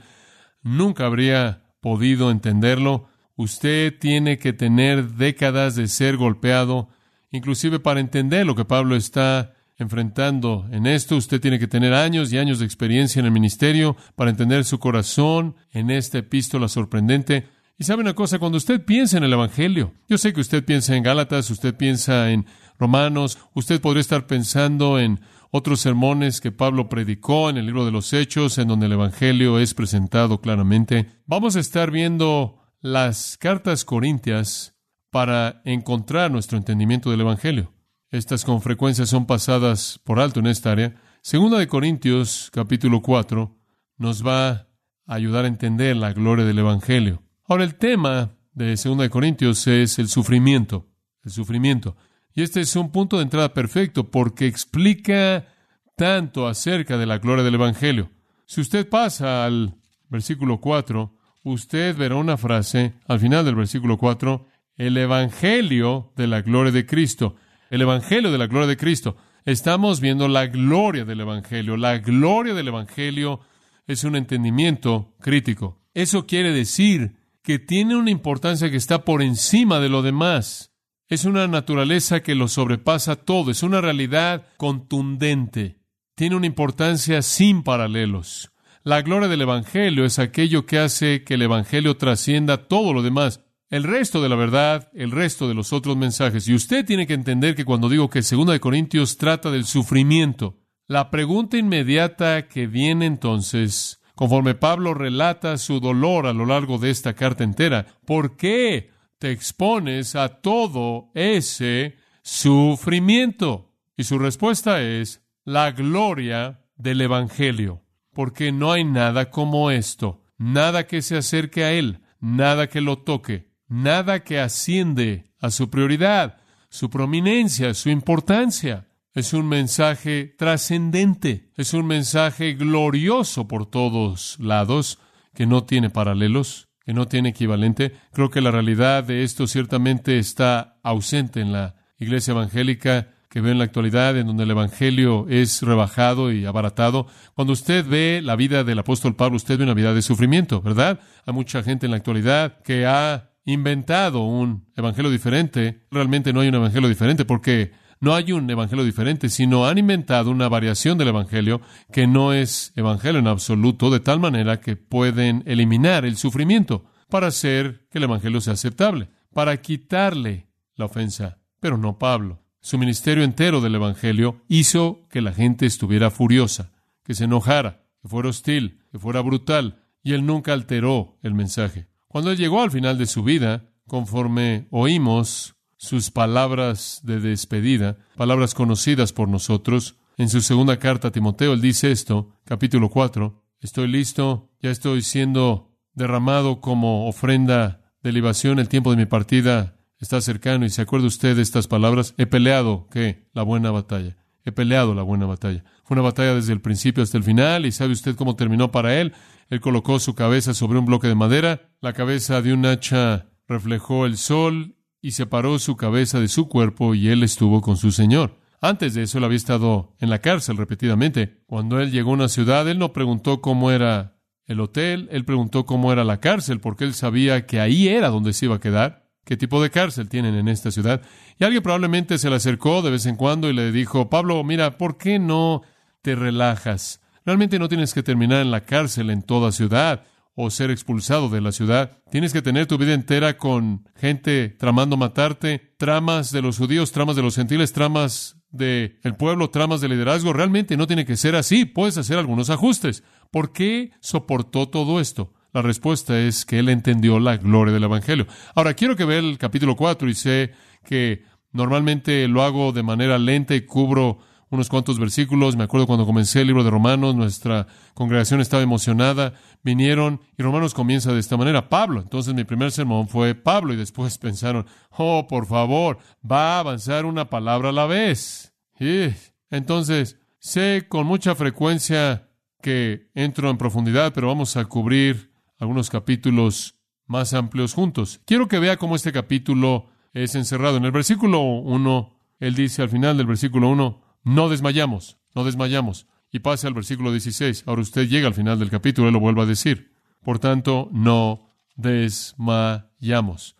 nunca 0.61 1.07
habría 1.07 1.63
podido 1.81 2.29
entenderlo. 2.29 3.09
Usted 3.35 3.97
tiene 3.99 4.37
que 4.37 4.53
tener 4.53 5.13
décadas 5.13 5.75
de 5.75 5.87
ser 5.87 6.17
golpeado, 6.17 6.89
inclusive 7.31 7.79
para 7.79 7.99
entender 7.99 8.45
lo 8.45 8.55
que 8.55 8.65
Pablo 8.65 8.95
está 8.95 9.53
enfrentando 9.77 10.67
en 10.71 10.85
esto. 10.85 11.15
Usted 11.15 11.41
tiene 11.41 11.59
que 11.59 11.67
tener 11.67 11.93
años 11.93 12.31
y 12.31 12.37
años 12.37 12.59
de 12.59 12.65
experiencia 12.65 13.19
en 13.19 13.25
el 13.25 13.31
ministerio 13.31 13.95
para 14.15 14.29
entender 14.29 14.65
su 14.65 14.79
corazón 14.79 15.55
en 15.71 15.89
esta 15.89 16.19
epístola 16.19 16.67
sorprendente. 16.67 17.47
Y 17.79 17.85
sabe 17.85 18.01
una 18.01 18.13
cosa, 18.13 18.37
cuando 18.37 18.57
usted 18.57 18.85
piensa 18.85 19.17
en 19.17 19.23
el 19.23 19.33
Evangelio, 19.33 19.93
yo 20.07 20.19
sé 20.19 20.31
que 20.31 20.41
usted 20.41 20.63
piensa 20.63 20.95
en 20.95 21.03
Gálatas, 21.03 21.49
usted 21.49 21.75
piensa 21.75 22.29
en 22.29 22.45
Romanos, 22.77 23.39
usted 23.55 23.81
podría 23.81 24.01
estar 24.01 24.27
pensando 24.27 24.99
en 24.99 25.21
otros 25.49 25.81
sermones 25.81 26.39
que 26.39 26.51
Pablo 26.51 26.87
predicó 26.87 27.49
en 27.49 27.57
el 27.57 27.65
libro 27.65 27.85
de 27.85 27.91
los 27.91 28.13
Hechos, 28.13 28.57
en 28.57 28.67
donde 28.67 28.85
el 28.85 28.93
Evangelio 28.93 29.59
es 29.59 29.73
presentado 29.73 30.39
claramente. 30.39 31.07
Vamos 31.25 31.55
a 31.55 31.59
estar 31.59 31.91
viendo 31.91 32.62
las 32.83 33.37
cartas 33.37 33.85
corintias 33.85 34.75
para 35.09 35.61
encontrar 35.63 36.29
nuestro 36.29 36.57
entendimiento 36.57 37.09
del 37.09 37.21
Evangelio. 37.21 37.73
Estas 38.09 38.43
con 38.43 38.61
frecuencia 38.61 39.05
son 39.05 39.25
pasadas 39.25 40.01
por 40.03 40.19
alto 40.19 40.41
en 40.41 40.47
esta 40.47 40.73
área. 40.73 41.01
Segunda 41.21 41.57
de 41.59 41.67
Corintios, 41.67 42.51
capítulo 42.51 43.01
4, 43.01 43.57
nos 43.97 44.27
va 44.27 44.49
a 44.49 44.67
ayudar 45.05 45.45
a 45.45 45.47
entender 45.47 45.95
la 45.95 46.11
gloria 46.11 46.43
del 46.43 46.59
Evangelio. 46.59 47.23
Ahora, 47.45 47.63
el 47.63 47.75
tema 47.75 48.35
de 48.51 48.75
Segunda 48.75 49.03
de 49.03 49.09
Corintios 49.09 49.65
es 49.65 49.97
el 49.97 50.09
sufrimiento. 50.09 50.85
El 51.23 51.31
sufrimiento. 51.31 51.95
Y 52.33 52.41
este 52.41 52.59
es 52.59 52.75
un 52.75 52.91
punto 52.91 53.15
de 53.15 53.23
entrada 53.23 53.53
perfecto 53.53 54.11
porque 54.11 54.45
explica 54.45 55.47
tanto 55.95 56.47
acerca 56.47 56.97
de 56.97 57.05
la 57.05 57.17
gloria 57.17 57.45
del 57.45 57.55
Evangelio. 57.55 58.11
Si 58.45 58.59
usted 58.59 58.89
pasa 58.89 59.45
al 59.45 59.73
versículo 60.09 60.59
4, 60.59 61.12
usted 61.43 61.95
verá 61.95 62.15
una 62.15 62.37
frase 62.37 62.93
al 63.07 63.19
final 63.19 63.45
del 63.45 63.55
versículo 63.55 63.97
4, 63.97 64.47
el 64.77 64.97
Evangelio 64.97 66.11
de 66.15 66.27
la 66.27 66.41
gloria 66.41 66.71
de 66.71 66.85
Cristo 66.85 67.35
el 67.73 67.81
Evangelio 67.81 68.31
de 68.31 68.37
la 68.37 68.45
gloria 68.45 68.67
de 68.67 68.77
Cristo. 68.77 69.17
Estamos 69.45 69.99
viendo 69.99 70.27
la 70.27 70.45
gloria 70.45 71.05
del 71.05 71.21
Evangelio. 71.21 71.75
La 71.75 71.97
gloria 71.97 72.53
del 72.53 72.67
Evangelio 72.67 73.39
es 73.87 74.03
un 74.03 74.15
entendimiento 74.15 75.15
crítico. 75.19 75.81
Eso 75.95 76.27
quiere 76.27 76.51
decir 76.51 77.15
que 77.41 77.57
tiene 77.57 77.95
una 77.95 78.11
importancia 78.11 78.69
que 78.69 78.77
está 78.77 79.03
por 79.03 79.23
encima 79.23 79.79
de 79.79 79.89
lo 79.89 80.03
demás. 80.03 80.71
Es 81.07 81.25
una 81.25 81.47
naturaleza 81.47 82.21
que 82.21 82.35
lo 82.35 82.47
sobrepasa 82.47 83.15
todo. 83.15 83.49
Es 83.49 83.63
una 83.63 83.81
realidad 83.81 84.45
contundente. 84.57 85.79
Tiene 86.13 86.35
una 86.35 86.45
importancia 86.45 87.23
sin 87.23 87.63
paralelos. 87.63 88.52
La 88.85 89.01
gloria 89.01 89.29
del 89.29 89.41
Evangelio 89.41 90.03
es 90.03 90.19
aquello 90.19 90.65
que 90.65 90.77
hace 90.77 91.23
que 91.23 91.35
el 91.35 91.41
Evangelio 91.43 91.95
trascienda 91.95 92.67
todo 92.67 92.93
lo 92.93 93.01
demás 93.01 93.39
el 93.73 93.85
resto 93.85 94.21
de 94.21 94.29
la 94.29 94.35
verdad, 94.35 94.91
el 94.93 95.09
resto 95.09 95.47
de 95.47 95.55
los 95.55 95.73
otros 95.73 95.97
mensajes. 95.97 96.47
Y 96.47 96.53
usted 96.53 96.85
tiene 96.85 97.07
que 97.07 97.15
entender 97.15 97.55
que 97.55 97.65
cuando 97.65 97.89
digo 97.89 98.07
que 98.07 98.21
2 98.21 98.45
de 98.45 98.59
Corintios 98.59 99.17
trata 99.17 99.49
del 99.49 99.65
sufrimiento, 99.65 100.59
la 100.85 101.09
pregunta 101.09 101.57
inmediata 101.57 102.47
que 102.47 102.67
viene 102.67 103.07
entonces, 103.07 103.99
conforme 104.13 104.53
Pablo 104.53 104.93
relata 104.93 105.57
su 105.57 105.79
dolor 105.79 106.27
a 106.27 106.33
lo 106.33 106.45
largo 106.45 106.77
de 106.77 106.91
esta 106.91 107.13
carta 107.13 107.43
entera, 107.43 107.87
¿por 108.05 108.37
qué 108.37 108.91
te 109.17 109.31
expones 109.31 110.15
a 110.15 110.41
todo 110.41 111.09
ese 111.15 111.95
sufrimiento? 112.21 113.71
Y 113.97 114.03
su 114.03 114.19
respuesta 114.19 114.83
es 114.83 115.25
la 115.45 115.71
gloria 115.71 116.59
del 116.75 117.01
Evangelio, 117.01 117.81
porque 118.13 118.51
no 118.51 118.71
hay 118.71 118.83
nada 118.83 119.29
como 119.29 119.71
esto, 119.71 120.23
nada 120.37 120.87
que 120.87 121.01
se 121.01 121.17
acerque 121.17 121.63
a 121.63 121.71
él, 121.71 122.01
nada 122.19 122.67
que 122.67 122.81
lo 122.81 122.99
toque 122.99 123.53
nada 123.73 124.23
que 124.23 124.39
asciende 124.39 125.31
a 125.39 125.49
su 125.49 125.69
prioridad, 125.69 126.37
su 126.69 126.89
prominencia, 126.89 127.73
su 127.73 127.89
importancia. 127.89 128.87
Es 129.13 129.33
un 129.33 129.47
mensaje 129.47 130.35
trascendente, 130.37 131.51
es 131.55 131.73
un 131.73 131.87
mensaje 131.87 132.53
glorioso 132.53 133.47
por 133.47 133.65
todos 133.65 134.37
lados, 134.39 134.99
que 135.33 135.45
no 135.45 135.63
tiene 135.63 135.89
paralelos, 135.89 136.69
que 136.85 136.93
no 136.93 137.07
tiene 137.07 137.29
equivalente. 137.29 137.93
Creo 138.11 138.29
que 138.29 138.41
la 138.41 138.51
realidad 138.51 139.03
de 139.03 139.23
esto 139.23 139.47
ciertamente 139.47 140.19
está 140.19 140.79
ausente 140.83 141.41
en 141.41 141.51
la 141.51 141.75
iglesia 141.97 142.31
evangélica 142.31 143.12
que 143.33 143.41
ve 143.41 143.49
en 143.49 143.57
la 143.57 143.63
actualidad, 143.63 144.15
en 144.15 144.27
donde 144.27 144.43
el 144.43 144.51
Evangelio 144.51 145.25
es 145.27 145.63
rebajado 145.63 146.31
y 146.31 146.45
abaratado. 146.45 147.07
Cuando 147.33 147.53
usted 147.53 147.83
ve 147.83 148.21
la 148.23 148.35
vida 148.35 148.63
del 148.63 148.77
apóstol 148.77 149.15
Pablo, 149.15 149.37
usted 149.37 149.57
ve 149.57 149.63
una 149.63 149.73
vida 149.73 149.95
de 149.95 150.03
sufrimiento, 150.03 150.61
¿verdad? 150.61 150.99
Hay 151.25 151.33
mucha 151.33 151.63
gente 151.63 151.87
en 151.87 151.93
la 151.93 151.97
actualidad 151.97 152.61
que 152.61 152.85
ha 152.85 153.31
inventado 153.43 154.19
un 154.19 154.67
evangelio 154.75 155.09
diferente. 155.09 155.81
Realmente 155.89 156.31
no 156.31 156.41
hay 156.41 156.49
un 156.49 156.53
evangelio 156.53 156.87
diferente 156.87 157.25
porque 157.25 157.71
no 157.99 158.13
hay 158.13 158.33
un 158.33 158.47
evangelio 158.47 158.85
diferente, 158.85 159.29
sino 159.29 159.65
han 159.65 159.79
inventado 159.79 160.29
una 160.29 160.47
variación 160.47 160.99
del 160.99 161.07
evangelio 161.07 161.59
que 161.91 162.05
no 162.05 162.33
es 162.33 162.71
evangelio 162.75 163.17
en 163.17 163.25
absoluto, 163.25 163.89
de 163.89 163.99
tal 163.99 164.19
manera 164.19 164.59
que 164.59 164.75
pueden 164.75 165.41
eliminar 165.47 166.05
el 166.05 166.17
sufrimiento 166.17 166.85
para 167.09 167.27
hacer 167.27 167.87
que 167.89 167.97
el 167.97 168.03
evangelio 168.03 168.41
sea 168.41 168.53
aceptable, 168.53 169.09
para 169.33 169.57
quitarle 169.59 170.51
la 170.75 170.85
ofensa. 170.85 171.39
Pero 171.59 171.79
no 171.79 171.97
Pablo. 171.97 172.42
Su 172.65 172.77
ministerio 172.77 173.25
entero 173.25 173.59
del 173.59 173.75
evangelio 173.75 174.41
hizo 174.47 175.05
que 175.09 175.19
la 175.19 175.33
gente 175.33 175.65
estuviera 175.65 176.09
furiosa, 176.09 176.71
que 177.03 177.13
se 177.13 177.25
enojara, 177.25 177.83
que 178.01 178.07
fuera 178.07 178.29
hostil, 178.29 178.79
que 178.89 178.99
fuera 178.99 179.19
brutal, 179.19 179.83
y 180.01 180.13
él 180.13 180.25
nunca 180.25 180.53
alteró 180.53 181.17
el 181.23 181.33
mensaje. 181.33 181.87
Cuando 182.07 182.31
él 182.31 182.37
llegó 182.37 182.61
al 182.61 182.71
final 182.71 182.97
de 182.97 183.05
su 183.05 183.21
vida, 183.21 183.65
conforme 183.85 184.69
oímos 184.71 185.55
sus 185.75 186.09
palabras 186.09 187.01
de 187.03 187.19
despedida, 187.19 187.97
palabras 188.15 188.53
conocidas 188.53 189.11
por 189.11 189.27
nosotros, 189.27 189.97
en 190.15 190.29
su 190.29 190.39
segunda 190.39 190.79
carta 190.79 191.09
a 191.09 191.11
Timoteo, 191.11 191.51
él 191.51 191.59
dice 191.59 191.91
esto, 191.91 192.29
capítulo 192.45 192.87
4, 192.87 193.43
estoy 193.59 193.89
listo, 193.89 194.51
ya 194.61 194.71
estoy 194.71 195.01
siendo 195.01 195.75
derramado 195.95 196.61
como 196.61 197.09
ofrenda 197.09 197.91
de 198.01 198.13
libación, 198.13 198.59
el 198.59 198.69
tiempo 198.69 198.91
de 198.91 198.97
mi 198.97 199.05
partida 199.05 199.82
está 200.03 200.19
cercano 200.19 200.65
y 200.65 200.69
se 200.69 200.81
acuerda 200.81 201.07
usted 201.07 201.35
de 201.35 201.41
estas 201.41 201.67
palabras, 201.67 202.13
he 202.17 202.25
peleado, 202.25 202.87
¿qué? 202.91 203.29
La 203.33 203.41
buena 203.43 203.71
batalla. 203.71 204.17
He 204.43 204.51
peleado 204.51 204.93
la 204.93 205.01
buena 205.01 205.25
batalla. 205.25 205.63
Fue 205.85 205.95
una 205.95 206.01
batalla 206.01 206.35
desde 206.35 206.51
el 206.51 206.59
principio 206.59 207.01
hasta 207.01 207.17
el 207.17 207.23
final 207.23 207.65
y 207.65 207.71
sabe 207.71 207.93
usted 207.93 208.15
cómo 208.15 208.35
terminó 208.35 208.69
para 208.69 208.99
él. 208.99 209.13
Él 209.49 209.61
colocó 209.61 209.99
su 209.99 210.13
cabeza 210.13 210.53
sobre 210.53 210.77
un 210.77 210.85
bloque 210.85 211.07
de 211.07 211.15
madera, 211.15 211.71
la 211.79 211.93
cabeza 211.93 212.41
de 212.41 212.51
un 212.51 212.65
hacha 212.65 213.29
reflejó 213.47 214.05
el 214.05 214.17
sol 214.17 214.75
y 215.01 215.11
separó 215.11 215.57
su 215.57 215.77
cabeza 215.77 216.19
de 216.19 216.27
su 216.27 216.49
cuerpo 216.49 216.95
y 216.95 217.07
él 217.07 217.23
estuvo 217.23 217.61
con 217.61 217.77
su 217.77 217.91
Señor. 217.91 218.39
Antes 218.59 218.93
de 218.93 219.03
eso 219.03 219.19
él 219.19 219.23
había 219.23 219.37
estado 219.37 219.95
en 219.99 220.09
la 220.09 220.19
cárcel 220.19 220.57
repetidamente. 220.57 221.43
Cuando 221.47 221.79
él 221.79 221.91
llegó 221.91 222.11
a 222.11 222.15
una 222.15 222.27
ciudad, 222.27 222.67
él 222.67 222.77
no 222.77 222.91
preguntó 222.91 223.39
cómo 223.39 223.71
era 223.71 224.17
el 224.47 224.59
hotel, 224.59 225.07
él 225.11 225.23
preguntó 225.23 225.65
cómo 225.65 225.93
era 225.93 226.03
la 226.03 226.19
cárcel, 226.19 226.59
porque 226.59 226.83
él 226.83 226.93
sabía 226.93 227.45
que 227.45 227.61
ahí 227.61 227.87
era 227.87 228.09
donde 228.09 228.33
se 228.33 228.45
iba 228.45 228.55
a 228.55 228.59
quedar. 228.59 229.02
¿Qué 229.25 229.37
tipo 229.37 229.61
de 229.61 229.69
cárcel 229.69 230.09
tienen 230.09 230.35
en 230.35 230.47
esta 230.47 230.71
ciudad? 230.71 231.01
Y 231.39 231.43
alguien 231.43 231.63
probablemente 231.63 232.17
se 232.17 232.29
le 232.29 232.35
acercó 232.35 232.81
de 232.81 232.91
vez 232.91 233.05
en 233.05 233.15
cuando 233.15 233.49
y 233.49 233.53
le 233.53 233.71
dijo, 233.71 234.09
Pablo, 234.09 234.43
mira, 234.43 234.77
¿por 234.77 234.97
qué 234.97 235.17
no 235.17 235.61
te 236.01 236.15
relajas? 236.15 237.01
Realmente 237.25 237.57
no 237.57 237.69
tienes 237.69 237.93
que 237.93 238.03
terminar 238.03 238.41
en 238.41 238.51
la 238.51 238.65
cárcel 238.65 239.09
en 239.09 239.21
toda 239.21 239.53
ciudad 239.53 240.03
o 240.35 240.49
ser 240.49 240.71
expulsado 240.71 241.29
de 241.29 241.41
la 241.41 241.51
ciudad. 241.51 241.99
Tienes 242.11 242.33
que 242.33 242.41
tener 242.41 242.65
tu 242.65 242.77
vida 242.77 242.93
entera 242.93 243.37
con 243.37 243.87
gente 243.95 244.49
tramando 244.49 244.97
matarte, 244.97 245.73
tramas 245.77 246.31
de 246.31 246.41
los 246.41 246.57
judíos, 246.57 246.91
tramas 246.91 247.15
de 247.15 247.21
los 247.21 247.35
gentiles, 247.35 247.71
tramas 247.71 248.37
del 248.49 248.99
el 249.03 249.15
pueblo, 249.15 249.49
tramas 249.51 249.79
de 249.79 249.89
liderazgo. 249.89 250.33
Realmente 250.33 250.75
no 250.75 250.87
tiene 250.87 251.05
que 251.05 251.17
ser 251.17 251.35
así. 251.35 251.65
Puedes 251.65 251.97
hacer 251.97 252.17
algunos 252.17 252.49
ajustes. 252.49 253.03
¿Por 253.31 253.53
qué 253.53 253.91
soportó 254.01 254.67
todo 254.67 254.99
esto? 254.99 255.33
La 255.53 255.61
respuesta 255.61 256.19
es 256.19 256.45
que 256.45 256.57
él 256.57 256.67
entendió 256.67 257.19
la 257.19 257.37
gloria 257.37 257.73
del 257.73 257.83
Evangelio. 257.83 258.25
Ahora, 258.55 258.73
quiero 258.73 258.95
que 258.95 259.05
vea 259.05 259.19
el 259.19 259.37
capítulo 259.37 259.75
4 259.75 260.09
y 260.09 260.15
sé 260.15 260.51
que 260.83 261.23
normalmente 261.51 262.27
lo 262.27 262.41
hago 262.41 262.71
de 262.71 262.81
manera 262.81 263.19
lenta 263.19 263.53
y 263.53 263.61
cubro 263.61 264.17
unos 264.49 264.67
cuantos 264.67 264.97
versículos. 264.97 265.55
Me 265.55 265.65
acuerdo 265.65 265.85
cuando 265.85 266.07
comencé 266.07 266.41
el 266.41 266.47
libro 266.47 266.63
de 266.63 266.71
Romanos, 266.71 267.15
nuestra 267.15 267.67
congregación 267.93 268.41
estaba 268.41 268.63
emocionada. 268.63 269.33
Vinieron 269.63 270.21
y 270.39 270.41
Romanos 270.41 270.73
comienza 270.73 271.13
de 271.13 271.19
esta 271.19 271.37
manera. 271.37 271.69
Pablo. 271.69 272.01
Entonces 272.01 272.33
mi 272.33 272.45
primer 272.45 272.71
sermón 272.71 273.07
fue 273.07 273.35
Pablo 273.35 273.73
y 273.73 273.77
después 273.77 274.17
pensaron, 274.19 274.65
oh, 274.89 275.27
por 275.27 275.45
favor, 275.45 275.99
va 276.29 276.55
a 276.55 276.59
avanzar 276.61 277.05
una 277.05 277.29
palabra 277.29 277.69
a 277.69 277.73
la 277.73 277.85
vez. 277.85 278.55
Y 278.79 279.09
entonces, 279.51 280.17
sé 280.39 280.87
con 280.89 281.05
mucha 281.05 281.35
frecuencia 281.35 282.31
que 282.59 283.11
entro 283.13 283.51
en 283.51 283.57
profundidad, 283.57 284.13
pero 284.13 284.27
vamos 284.29 284.57
a 284.57 284.65
cubrir 284.65 285.32
algunos 285.63 285.89
capítulos 285.89 286.75
más 287.07 287.33
amplios 287.33 287.73
juntos. 287.73 288.21
Quiero 288.25 288.47
que 288.47 288.59
vea 288.59 288.77
cómo 288.77 288.95
este 288.95 289.11
capítulo 289.11 289.87
es 290.13 290.35
encerrado. 290.35 290.77
En 290.77 290.85
el 290.85 290.91
versículo 290.91 291.41
1, 291.41 292.19
él 292.39 292.55
dice 292.55 292.81
al 292.81 292.89
final 292.89 293.17
del 293.17 293.27
versículo 293.27 293.69
1, 293.69 294.01
no 294.23 294.49
desmayamos, 294.49 295.17
no 295.33 295.43
desmayamos. 295.43 296.07
Y 296.31 296.39
pase 296.39 296.67
al 296.67 296.73
versículo 296.73 297.11
16. 297.11 297.63
Ahora 297.67 297.81
usted 297.81 298.07
llega 298.07 298.27
al 298.27 298.33
final 298.33 298.59
del 298.59 298.69
capítulo 298.69 299.09
y 299.09 299.11
lo 299.11 299.19
vuelve 299.19 299.41
a 299.41 299.45
decir. 299.45 299.93
Por 300.21 300.39
tanto, 300.39 300.89
no 300.91 301.49
desmayamos. 301.75 303.55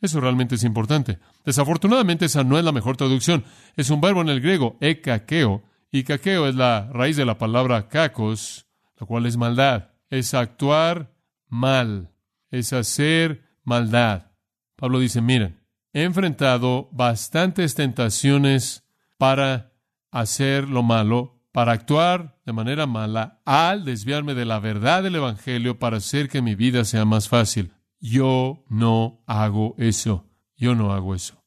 Eso 0.00 0.20
realmente 0.20 0.56
es 0.56 0.64
importante. 0.64 1.18
Desafortunadamente 1.44 2.26
esa 2.26 2.44
no 2.44 2.58
es 2.58 2.64
la 2.64 2.72
mejor 2.72 2.96
traducción. 2.96 3.44
Es 3.76 3.90
un 3.90 4.00
verbo 4.00 4.20
en 4.20 4.28
el 4.28 4.40
griego, 4.40 4.76
ekakeo, 4.80 5.62
y 5.90 6.02
kakeo 6.02 6.48
es 6.48 6.54
la 6.54 6.90
raíz 6.92 7.16
de 7.16 7.24
la 7.24 7.38
palabra 7.38 7.88
kakos, 7.88 8.66
lo 8.98 9.06
cual 9.06 9.24
es 9.26 9.36
maldad. 9.36 9.90
Es 10.10 10.34
actuar 10.34 11.15
mal, 11.48 12.12
es 12.50 12.72
hacer 12.72 13.44
maldad. 13.64 14.32
Pablo 14.76 14.98
dice, 14.98 15.20
miren, 15.20 15.60
he 15.92 16.02
enfrentado 16.02 16.88
bastantes 16.92 17.74
tentaciones 17.74 18.84
para 19.18 19.72
hacer 20.10 20.68
lo 20.68 20.82
malo, 20.82 21.40
para 21.52 21.72
actuar 21.72 22.38
de 22.44 22.52
manera 22.52 22.86
mala, 22.86 23.40
al 23.44 23.84
desviarme 23.84 24.34
de 24.34 24.44
la 24.44 24.60
verdad 24.60 25.02
del 25.02 25.16
Evangelio 25.16 25.78
para 25.78 25.96
hacer 25.96 26.28
que 26.28 26.42
mi 26.42 26.54
vida 26.54 26.84
sea 26.84 27.04
más 27.04 27.28
fácil. 27.28 27.72
Yo 27.98 28.64
no 28.68 29.22
hago 29.26 29.74
eso. 29.78 30.26
Yo 30.56 30.74
no 30.74 30.92
hago 30.92 31.14
eso. 31.14 31.42